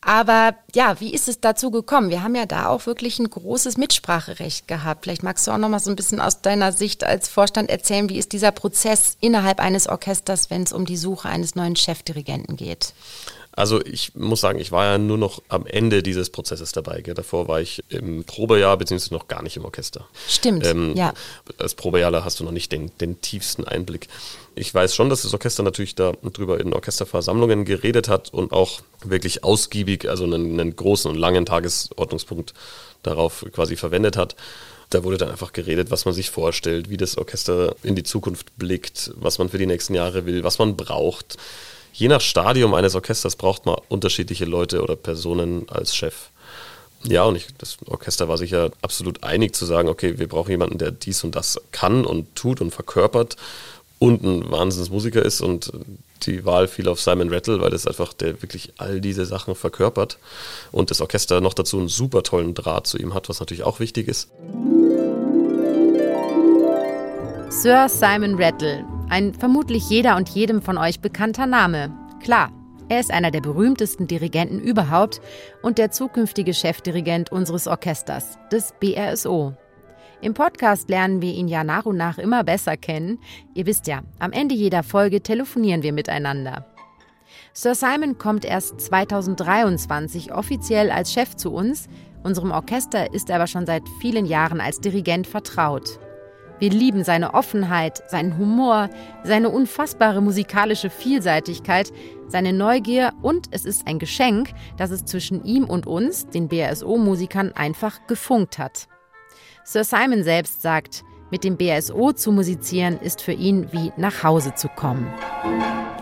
[0.00, 2.10] Aber ja, wie ist es dazu gekommen?
[2.10, 5.04] Wir haben ja da auch wirklich ein großes Mitspracherecht gehabt.
[5.04, 8.08] Vielleicht magst du auch noch mal so ein bisschen aus deiner Sicht als Vorstand erzählen,
[8.08, 12.56] wie ist dieser Prozess innerhalb eines Orchesters, wenn es um die Suche eines neuen Chefdirigenten
[12.56, 12.94] geht?
[13.58, 17.00] Also ich muss sagen, ich war ja nur noch am Ende dieses Prozesses dabei.
[17.00, 17.14] Gell?
[17.14, 20.06] Davor war ich im Probejahr, beziehungsweise noch gar nicht im Orchester.
[20.28, 21.12] Stimmt, ähm, ja.
[21.58, 24.06] Als Probejahrler hast du noch nicht den, den tiefsten Einblick.
[24.54, 29.42] Ich weiß schon, dass das Orchester natürlich darüber in Orchesterversammlungen geredet hat und auch wirklich
[29.42, 32.54] ausgiebig, also einen, einen großen und langen Tagesordnungspunkt
[33.02, 34.36] darauf quasi verwendet hat.
[34.90, 38.56] Da wurde dann einfach geredet, was man sich vorstellt, wie das Orchester in die Zukunft
[38.56, 41.38] blickt, was man für die nächsten Jahre will, was man braucht.
[41.98, 46.28] Je nach Stadium eines Orchesters braucht man unterschiedliche Leute oder Personen als Chef.
[47.02, 50.50] Ja, und ich, das Orchester war sich ja absolut einig zu sagen, okay, wir brauchen
[50.50, 53.34] jemanden, der dies und das kann und tut und verkörpert
[53.98, 55.72] und ein Wahnsinnsmusiker ist und
[56.22, 60.18] die Wahl fiel auf Simon Rattle, weil das einfach der wirklich all diese Sachen verkörpert
[60.70, 63.80] und das Orchester noch dazu einen super tollen Draht zu ihm hat, was natürlich auch
[63.80, 64.28] wichtig ist.
[67.50, 71.92] Sir Simon Rattle, ein vermutlich jeder und jedem von euch bekannter Name.
[72.22, 72.50] Klar,
[72.88, 75.20] er ist einer der berühmtesten Dirigenten überhaupt
[75.62, 79.54] und der zukünftige Chefdirigent unseres Orchesters, des BRSO.
[80.20, 83.18] Im Podcast lernen wir ihn ja nach und nach immer besser kennen.
[83.54, 86.66] Ihr wisst ja, am Ende jeder Folge telefonieren wir miteinander.
[87.52, 91.88] Sir Simon kommt erst 2023 offiziell als Chef zu uns.
[92.24, 96.00] Unserem Orchester ist er aber schon seit vielen Jahren als Dirigent vertraut.
[96.58, 98.90] Wir lieben seine Offenheit, seinen Humor,
[99.22, 101.92] seine unfassbare musikalische Vielseitigkeit,
[102.26, 107.52] seine Neugier und es ist ein Geschenk, dass es zwischen ihm und uns, den BSO-Musikern,
[107.52, 108.88] einfach gefunkt hat.
[109.64, 114.54] Sir Simon selbst sagt, mit dem BSO zu musizieren ist für ihn wie nach Hause
[114.54, 115.06] zu kommen.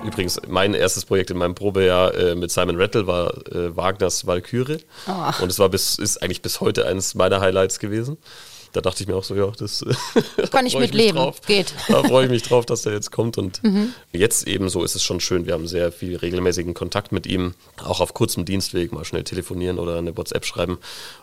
[0.07, 4.79] Übrigens, mein erstes Projekt in meinem Probejahr äh, mit Simon Rattle war äh, Wagners Walküre.
[5.09, 5.43] Oh.
[5.43, 8.17] Und es war bis, ist eigentlich bis heute eines meiner Highlights gewesen.
[8.77, 9.83] Da dachte ich mir auch so, ja, das
[10.51, 11.16] kann ich mit leben.
[11.16, 11.41] Drauf.
[11.41, 11.72] Geht.
[11.89, 13.39] Da freue ich mich drauf, dass der jetzt kommt.
[13.39, 13.95] Und mhm.
[14.12, 15.47] jetzt ebenso ist es schon schön.
[15.47, 19.79] Wir haben sehr viel regelmäßigen Kontakt mit ihm, auch auf kurzem Dienstweg, mal schnell telefonieren
[19.79, 20.77] oder eine WhatsApp schreiben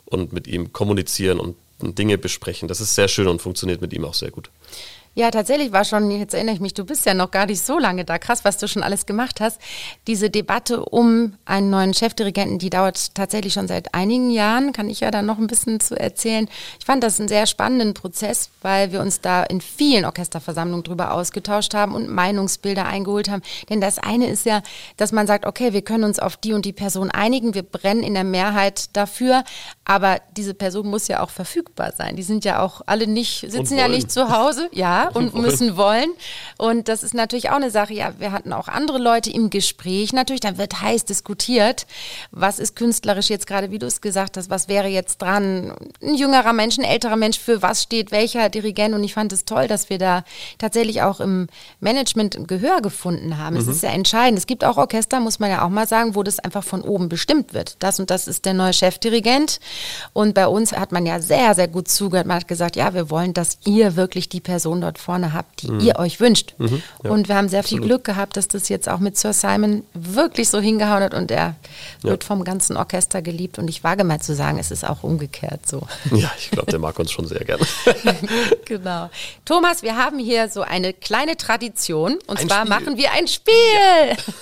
[0.05, 2.67] und mit ihm kommunizieren und Dinge besprechen.
[2.67, 4.49] Das ist sehr schön und funktioniert mit ihm auch sehr gut.
[5.15, 7.77] Ja, tatsächlich war schon, jetzt erinnere ich mich, du bist ja noch gar nicht so
[7.77, 8.17] lange da.
[8.17, 9.61] Krass, was du schon alles gemacht hast.
[10.07, 14.73] Diese Debatte um einen neuen Chefdirigenten, die dauert tatsächlich schon seit einigen Jahren.
[14.73, 16.49] Kann ich ja da noch ein bisschen zu erzählen.
[16.79, 21.13] Ich fand das einen sehr spannenden Prozess, weil wir uns da in vielen Orchesterversammlungen drüber
[21.13, 23.43] ausgetauscht haben und Meinungsbilder eingeholt haben.
[23.69, 24.63] Denn das eine ist ja,
[24.97, 27.53] dass man sagt, okay, wir können uns auf die und die Person einigen.
[27.53, 29.43] Wir brennen in der Mehrheit dafür.
[29.85, 32.15] Aber diese Person muss ja auch verfügbar sein.
[32.15, 34.69] Die sind ja auch alle nicht, sitzen ja nicht zu Hause.
[34.71, 36.09] Ja, und müssen wollen.
[36.57, 37.93] Und das ist natürlich auch eine Sache.
[37.93, 40.13] Ja, wir hatten auch andere Leute im Gespräch.
[40.13, 41.85] Natürlich, dann wird heiß diskutiert.
[42.31, 45.73] Was ist künstlerisch jetzt gerade, wie du es gesagt hast, was wäre jetzt dran?
[46.01, 48.93] Ein jüngerer Mensch, ein älterer Mensch, für was steht welcher Dirigent?
[48.95, 50.23] Und ich fand es toll, dass wir da
[50.57, 51.47] tatsächlich auch im
[51.79, 53.55] Management Gehör gefunden haben.
[53.55, 53.71] Es mhm.
[53.71, 54.39] ist ja entscheidend.
[54.39, 57.09] Es gibt auch Orchester, muss man ja auch mal sagen, wo das einfach von oben
[57.09, 57.77] bestimmt wird.
[57.79, 59.59] Das und das ist der neue Chefdirigent.
[60.13, 62.27] Und bei uns hat man ja sehr, sehr gut zugehört.
[62.27, 65.61] Man hat gesagt, ja, wir wollen, dass ihr wirklich die Person dort dort vorne habt,
[65.61, 65.79] die mhm.
[65.79, 66.53] ihr euch wünscht.
[66.57, 67.81] Mhm, ja, und wir haben sehr absolut.
[67.81, 71.31] viel Glück gehabt, dass das jetzt auch mit Sir Simon wirklich so hingehauen hat und
[71.31, 71.55] er
[72.03, 72.09] ja.
[72.09, 73.57] wird vom ganzen Orchester geliebt.
[73.57, 75.81] Und ich wage mal zu sagen, es ist auch umgekehrt so.
[76.13, 77.65] Ja, ich glaube, der mag uns schon sehr gerne.
[78.65, 79.09] genau.
[79.45, 82.69] Thomas, wir haben hier so eine kleine Tradition und ein zwar Spiel.
[82.69, 83.53] machen wir ein Spiel.
[84.09, 84.15] Ja.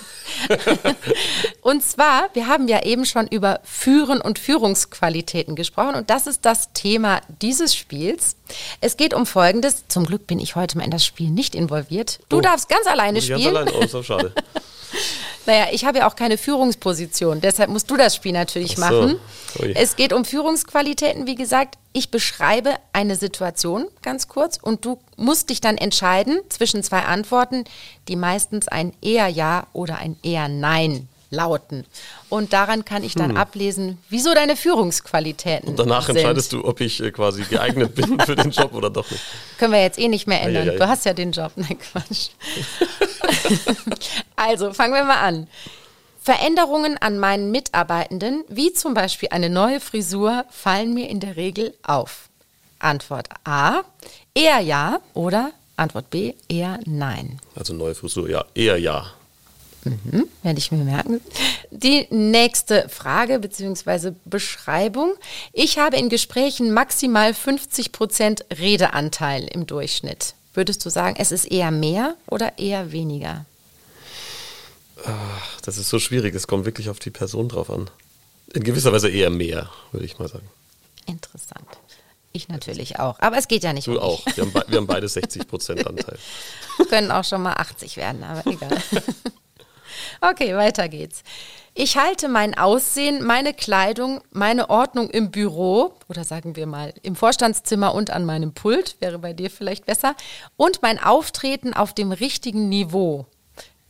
[1.62, 6.44] und zwar, wir haben ja eben schon über Führen und Führungsqualitäten gesprochen und das ist
[6.44, 8.36] das Thema dieses Spiels.
[8.80, 9.88] Es geht um Folgendes.
[9.88, 12.20] Zum Glück bin ich heute mal in das Spiel nicht involviert.
[12.28, 12.40] Du oh.
[12.40, 13.54] darfst ganz alleine spielen.
[13.54, 14.32] Ganz allein, oh, so schade.
[15.44, 18.80] Naja, ich habe ja auch keine Führungsposition, deshalb musst du das Spiel natürlich so.
[18.80, 19.16] machen.
[19.60, 19.72] Ui.
[19.74, 21.78] Es geht um Führungsqualitäten, wie gesagt.
[21.92, 27.64] Ich beschreibe eine Situation ganz kurz und du musst dich dann entscheiden zwischen zwei Antworten,
[28.08, 31.84] die meistens ein eher Ja oder ein eher Nein lauten.
[32.28, 33.36] Und daran kann ich dann hm.
[33.36, 35.70] ablesen, wieso deine Führungsqualitäten.
[35.70, 36.16] Und danach sind.
[36.16, 39.22] entscheidest du, ob ich äh, quasi geeignet bin für den Job oder doch nicht.
[39.58, 40.66] Können wir jetzt eh nicht mehr ändern.
[40.66, 40.78] Ja, ja, ja.
[40.78, 41.52] Du hast ja den Job.
[41.56, 42.28] Nein, Quatsch.
[44.36, 45.48] also, fangen wir mal an.
[46.20, 51.74] Veränderungen an meinen Mitarbeitenden, wie zum Beispiel eine neue Frisur, fallen mir in der Regel
[51.82, 52.28] auf.
[52.78, 53.82] Antwort A,
[54.34, 57.40] eher ja oder Antwort B, eher nein.
[57.56, 59.06] Also neue Frisur, ja, eher ja.
[59.84, 61.20] Mhm, werde ich mir merken.
[61.70, 64.12] Die nächste Frage bzw.
[64.24, 65.14] Beschreibung.
[65.52, 70.34] Ich habe in Gesprächen maximal 50 Prozent Redeanteil im Durchschnitt.
[70.54, 73.46] Würdest du sagen, es ist eher mehr oder eher weniger?
[75.04, 76.34] Ach, das ist so schwierig.
[76.34, 77.90] Es kommt wirklich auf die Person drauf an.
[78.54, 80.48] In gewisser Weise eher mehr, würde ich mal sagen.
[81.06, 81.66] Interessant.
[82.32, 83.18] Ich natürlich auch.
[83.18, 84.26] Aber es geht ja nicht du um Du auch.
[84.34, 86.18] Wir haben, wir haben beide 60 Prozent Anteil.
[86.88, 88.82] Können auch schon mal 80 werden, aber egal.
[90.24, 91.24] Okay, weiter geht's.
[91.74, 97.16] Ich halte mein Aussehen, meine Kleidung, meine Ordnung im Büro oder sagen wir mal im
[97.16, 100.14] Vorstandszimmer und an meinem Pult, wäre bei dir vielleicht besser,
[100.56, 103.26] und mein Auftreten auf dem richtigen Niveau.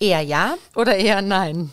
[0.01, 1.71] Eher ja oder eher nein?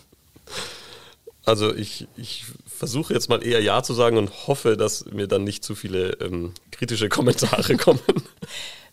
[1.45, 5.45] Also ich, ich versuche jetzt mal eher Ja zu sagen und hoffe, dass mir dann
[5.45, 8.01] nicht zu viele ähm, kritische Kommentare kommen.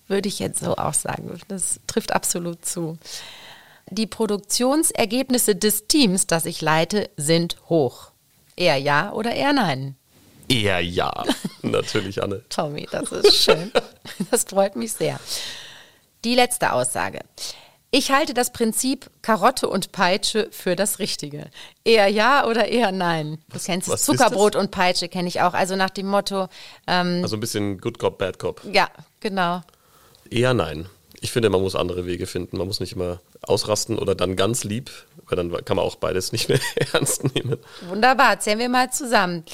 [0.07, 1.41] Würde ich jetzt so auch sagen.
[1.49, 2.99] Das trifft absolut zu.
[3.91, 8.11] Die Produktionsergebnisse des Teams, das ich leite, sind hoch.
[8.57, 9.97] Eher ja oder eher nein?
[10.49, 11.25] Eher ja,
[11.63, 12.43] natürlich, Anne.
[12.49, 13.73] Tommy, das ist schön.
[14.31, 15.21] Das freut mich sehr.
[16.25, 17.21] Die letzte Aussage.
[17.91, 21.51] Ich halte das Prinzip Karotte und Peitsche für das Richtige.
[21.85, 23.39] Eher ja oder eher nein?
[23.53, 25.55] Du kennst was Zuckerbrot und Peitsche, kenne ich auch.
[25.55, 26.49] Also nach dem Motto.
[26.87, 28.63] Ähm, also ein bisschen Good Cop, Bad Cop.
[28.71, 28.89] Ja,
[29.21, 29.63] genau.
[30.31, 30.89] Eher nein.
[31.27, 32.57] Ich finde, man muss andere Wege finden.
[32.57, 34.93] Man muss nicht immer ausrasten oder dann ganz lieb,
[35.27, 36.61] weil dann kann man auch beides nicht mehr
[36.93, 37.57] ernst nehmen.
[37.89, 39.45] Wunderbar, zählen wir mal zusammen.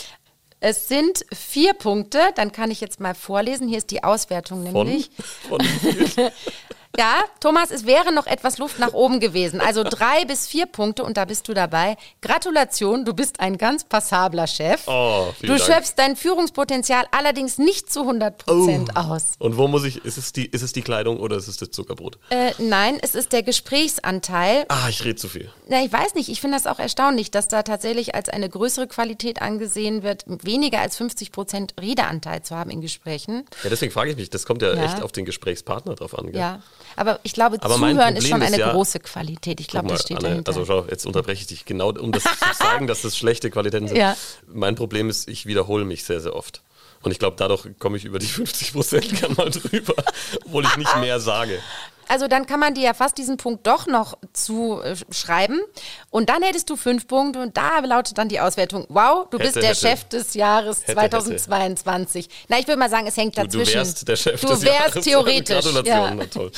[0.60, 3.68] Es sind vier Punkte, dann kann ich jetzt mal vorlesen.
[3.68, 5.10] Hier ist die Auswertung nämlich.
[5.48, 6.30] Von, von
[6.96, 9.62] Ja, Thomas, es wäre noch etwas Luft nach oben gewesen.
[9.62, 11.96] Also drei bis vier Punkte und da bist du dabei.
[12.20, 14.82] Gratulation, du bist ein ganz passabler Chef.
[14.86, 15.60] Oh, du Dank.
[15.60, 18.98] schöpfst dein Führungspotenzial allerdings nicht zu 100 Prozent oh.
[18.98, 19.32] aus.
[19.38, 21.70] Und wo muss ich, ist es die, ist es die Kleidung oder ist es das
[21.70, 22.18] Zuckerbrot?
[22.28, 24.66] Äh, nein, es ist der Gesprächsanteil.
[24.68, 25.50] Ah, ich rede zu viel.
[25.68, 28.86] Na, ich weiß nicht, ich finde das auch erstaunlich, dass da tatsächlich als eine größere
[28.86, 33.46] Qualität angesehen wird, weniger als 50 Prozent Redeanteil zu haben in Gesprächen.
[33.64, 34.84] Ja, deswegen frage ich mich, das kommt ja, ja.
[34.84, 36.26] echt auf den Gesprächspartner drauf an.
[36.32, 36.40] Gell?
[36.40, 36.60] Ja.
[36.96, 39.60] Aber ich glaube, Aber Zuhören ist schon eine ja, große Qualität.
[39.60, 40.50] Ich glaube, das steht Anne, dahinter.
[40.50, 43.88] Also schau, jetzt unterbreche ich dich genau, um das zu sagen, dass das schlechte Qualitäten
[43.88, 43.96] sind.
[43.96, 44.16] Ja.
[44.46, 46.62] Mein Problem ist, ich wiederhole mich sehr, sehr oft.
[47.02, 49.94] Und ich glaube, dadurch komme ich über die 50 Prozent gern mal drüber,
[50.44, 51.58] obwohl ich nicht mehr sage
[52.08, 55.60] also dann kann man dir ja fast diesen Punkt doch noch zuschreiben.
[56.10, 59.44] Und dann hättest du fünf Punkte und da lautet dann die Auswertung, wow, du hätte,
[59.44, 59.80] bist der hätte.
[59.80, 62.28] Chef des Jahres hätte, 2022.
[62.48, 63.72] Na, ich würde mal sagen, es hängt dazwischen.
[63.72, 65.04] Du, wärst der Chef du des wärst Jahres.
[65.04, 65.64] theoretisch.
[65.64, 66.26] Gratulation, ja.
[66.26, 66.52] toll.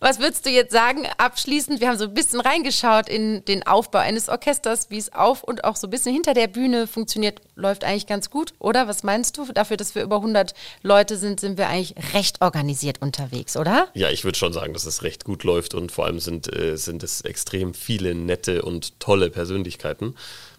[0.00, 3.98] Was würdest du jetzt sagen, abschließend, wir haben so ein bisschen reingeschaut in den Aufbau
[3.98, 7.82] eines Orchesters, wie es auf und auch so ein bisschen hinter der Bühne funktioniert, läuft
[7.84, 8.88] eigentlich ganz gut, oder?
[8.88, 9.46] Was meinst du?
[9.52, 13.88] Dafür, dass wir über 100 Leute sind, sind wir eigentlich recht organisiert unterwegs, oder?
[13.94, 16.76] Ja, ich würde schon sagen, dass es recht gut läuft und vor allem sind, äh,
[16.76, 20.14] sind es extrem viele nette und tolle Persönlichkeiten,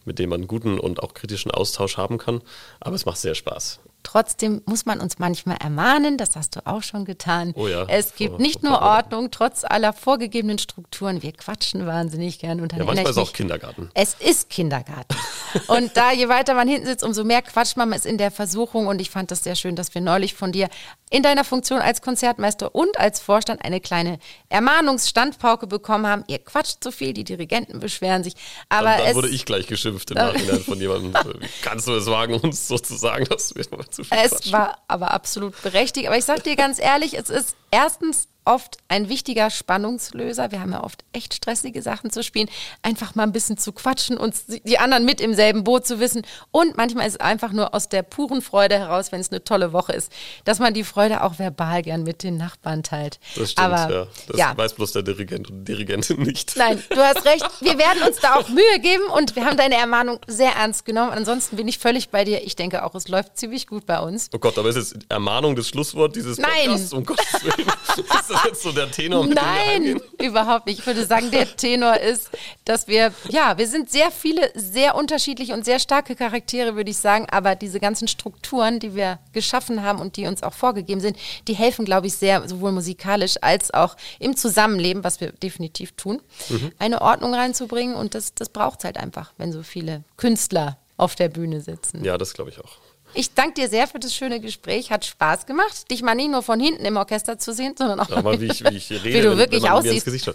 [0.05, 2.41] mit denen man guten und auch kritischen Austausch haben kann.
[2.79, 3.79] Aber es macht sehr Spaß.
[4.03, 7.51] Trotzdem muss man uns manchmal ermahnen, das hast du auch schon getan.
[7.55, 11.23] Oh ja, es gibt vor, nicht vor nur Ordnung, trotz aller vorgegebenen Strukturen.
[11.23, 12.61] Wir quatschen wahnsinnig gern.
[12.61, 13.89] Und ja, manchmal ist es auch Kindergarten.
[13.95, 15.13] Es ist Kindergarten.
[15.67, 18.31] und da, je weiter man hinten sitzt, umso mehr quatscht man, man ist in der
[18.31, 18.87] Versuchung.
[18.87, 20.69] Und ich fand das sehr schön, dass wir neulich von dir
[21.09, 26.23] in deiner Funktion als Konzertmeister und als Vorstand eine kleine Ermahnungsstandpauke bekommen haben.
[26.27, 28.33] Ihr quatscht zu viel, die Dirigenten beschweren sich.
[28.69, 31.13] Aber dann, dann wurde ich gleich geschimpft im Nachhinein von jemandem.
[31.61, 34.51] Kannst du es wagen, uns sozusagen, dass wir zu viel Es quatschen.
[34.53, 36.07] war aber absolut berechtigt.
[36.07, 40.51] Aber ich sag dir ganz ehrlich, es ist erstens oft ein wichtiger Spannungslöser.
[40.51, 42.49] Wir haben ja oft echt stressige Sachen zu spielen.
[42.81, 44.35] Einfach mal ein bisschen zu quatschen und
[44.65, 46.23] die anderen mit im selben Boot zu wissen.
[46.51, 49.73] Und manchmal ist es einfach nur aus der puren Freude heraus, wenn es eine tolle
[49.73, 50.11] Woche ist,
[50.45, 53.19] dass man die Freude auch verbal gern mit den Nachbarn teilt.
[53.35, 54.07] Das stimmt, Aber, ja.
[54.27, 54.57] Das ja.
[54.57, 56.55] weiß bloß der Dirigent und Dirigentin nicht.
[56.55, 57.45] Nein, du hast recht.
[57.61, 61.11] Wir werden uns da auch Mühe geben und wir haben deine Ermahnung sehr ernst genommen.
[61.11, 62.43] Ansonsten bin ich völlig bei dir.
[62.43, 64.29] Ich denke auch, es läuft ziemlich gut bei uns.
[64.33, 66.51] Oh Gott, aber ist jetzt Ermahnung das Schlusswort dieses Nein.
[66.65, 66.93] Podcasts?
[66.93, 67.67] Um Gottes Willen.
[68.37, 69.25] das jetzt so der Tenor?
[69.25, 70.79] Mit Nein, überhaupt nicht.
[70.79, 72.29] Ich würde sagen, der Tenor ist,
[72.65, 76.97] dass wir, ja, wir sind sehr viele, sehr unterschiedliche und sehr starke Charaktere, würde ich
[76.97, 77.27] sagen.
[77.29, 81.17] Aber diese ganzen Strukturen, die wir geschaffen haben und die uns auch vorgegeben sind,
[81.47, 86.21] die helfen, glaube ich, sehr, sowohl musikalisch als auch im Zusammenleben, was wir definitiv tun,
[86.49, 86.71] mhm.
[86.79, 87.95] eine Ordnung reinzubringen.
[87.95, 92.03] Und das, das braucht es halt einfach, wenn so viele Künstler auf der Bühne sitzen.
[92.03, 92.77] Ja, das glaube ich auch.
[93.13, 94.91] Ich danke dir sehr für das schöne Gespräch.
[94.91, 98.09] Hat Spaß gemacht, dich mal nicht nur von hinten im Orchester zu sehen, sondern auch
[98.09, 100.05] ja, mal, wie ich, wie ich rede, wie du wenn, wirklich wenn aussiehst.
[100.05, 100.33] Mir ins Gesicht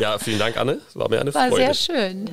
[0.00, 0.80] Ja, vielen Dank, Anne.
[0.94, 1.66] War mir eine war Freude.
[1.66, 2.30] War sehr schön.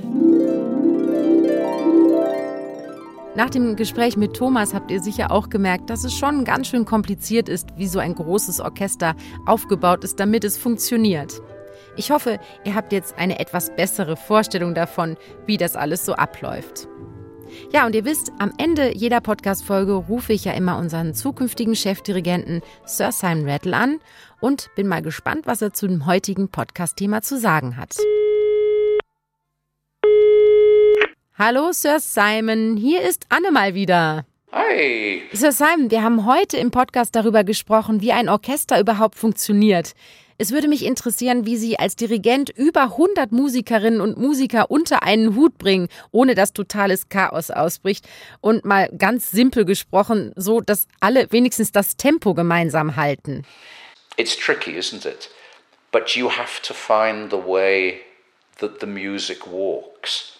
[3.36, 6.84] Nach dem Gespräch mit Thomas habt ihr sicher auch gemerkt, dass es schon ganz schön
[6.84, 9.16] kompliziert ist, wie so ein großes Orchester
[9.46, 11.42] aufgebaut ist, damit es funktioniert.
[11.96, 15.16] Ich hoffe, ihr habt jetzt eine etwas bessere Vorstellung davon,
[15.46, 16.88] wie das alles so abläuft.
[17.72, 22.64] Ja, und ihr wisst, am Ende jeder Podcast-Folge rufe ich ja immer unseren zukünftigen Chefdirigenten
[22.84, 24.00] Sir Simon Rattle an
[24.42, 27.96] und bin mal gespannt, was er zu dem heutigen Podcast-Thema zu sagen hat.
[31.38, 34.26] Hallo, Sir Simon, hier ist Anne mal wieder.
[34.52, 35.22] Hi.
[35.32, 39.94] Sir Simon, wir haben heute im Podcast darüber gesprochen, wie ein Orchester überhaupt funktioniert.
[40.42, 45.36] Es würde mich interessieren, wie Sie als Dirigent über 100 Musikerinnen und Musiker unter einen
[45.36, 48.08] Hut bringen, ohne dass totales Chaos ausbricht.
[48.40, 53.44] Und mal ganz simpel gesprochen, so dass alle wenigstens das Tempo gemeinsam halten.
[54.16, 55.30] It's tricky, isn't it?
[55.92, 58.00] But you have to find the way
[58.60, 60.38] that the music walks.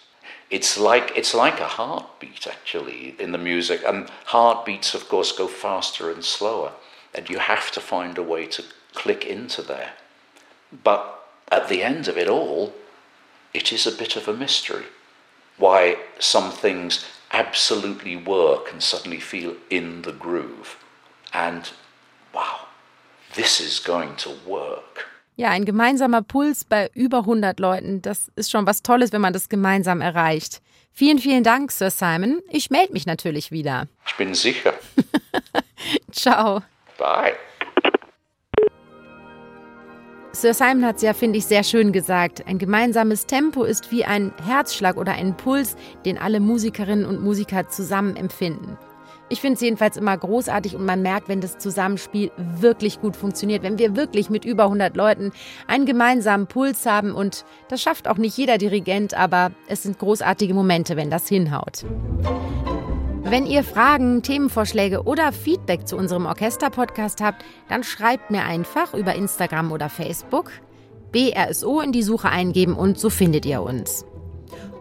[0.48, 5.46] It's like it's like a heartbeat actually in the music, and heartbeats, of course, go
[5.46, 6.72] faster and slower,
[7.14, 8.62] and you have to find a way to
[8.94, 9.92] click into there.
[10.84, 11.02] But
[11.50, 12.72] at the end of it all,
[13.52, 14.86] it is a bit of a mystery
[15.60, 20.76] why some things absolutely work and suddenly feel in the groove.
[21.32, 21.70] And
[22.34, 22.66] wow,
[23.34, 25.06] this is going to work.
[25.36, 29.32] Ja, ein gemeinsamer Puls bei über 100 Leuten, das ist schon was Tolles, wenn man
[29.32, 30.60] das gemeinsam erreicht.
[30.92, 32.42] Vielen, vielen Dank, Sir Simon.
[32.50, 33.86] Ich melde mich natürlich wieder.
[34.06, 34.74] Ich bin sicher.
[36.12, 36.62] Ciao.
[36.98, 37.36] Bye.
[40.32, 42.46] Sir Simon hat es ja, finde ich, sehr schön gesagt.
[42.46, 47.68] Ein gemeinsames Tempo ist wie ein Herzschlag oder ein Puls, den alle Musikerinnen und Musiker
[47.68, 48.78] zusammen empfinden.
[49.28, 53.62] Ich finde es jedenfalls immer großartig und man merkt, wenn das Zusammenspiel wirklich gut funktioniert,
[53.64, 55.32] wenn wir wirklich mit über 100 Leuten
[55.66, 60.54] einen gemeinsamen Puls haben und das schafft auch nicht jeder Dirigent, aber es sind großartige
[60.54, 61.84] Momente, wenn das hinhaut.
[63.22, 69.14] Wenn ihr Fragen, Themenvorschläge oder Feedback zu unserem Orchester-Podcast habt, dann schreibt mir einfach über
[69.14, 70.50] Instagram oder Facebook
[71.12, 74.04] BRSO in die Suche eingeben und so findet ihr uns.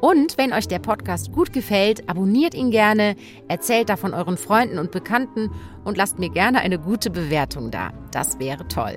[0.01, 3.15] Und wenn euch der Podcast gut gefällt, abonniert ihn gerne,
[3.47, 5.51] erzählt davon euren Freunden und Bekannten
[5.83, 7.91] und lasst mir gerne eine gute Bewertung da.
[8.11, 8.95] Das wäre toll.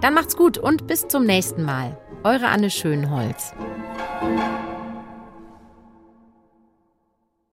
[0.00, 1.98] Dann macht's gut und bis zum nächsten Mal.
[2.22, 3.52] Eure Anne Schönholz.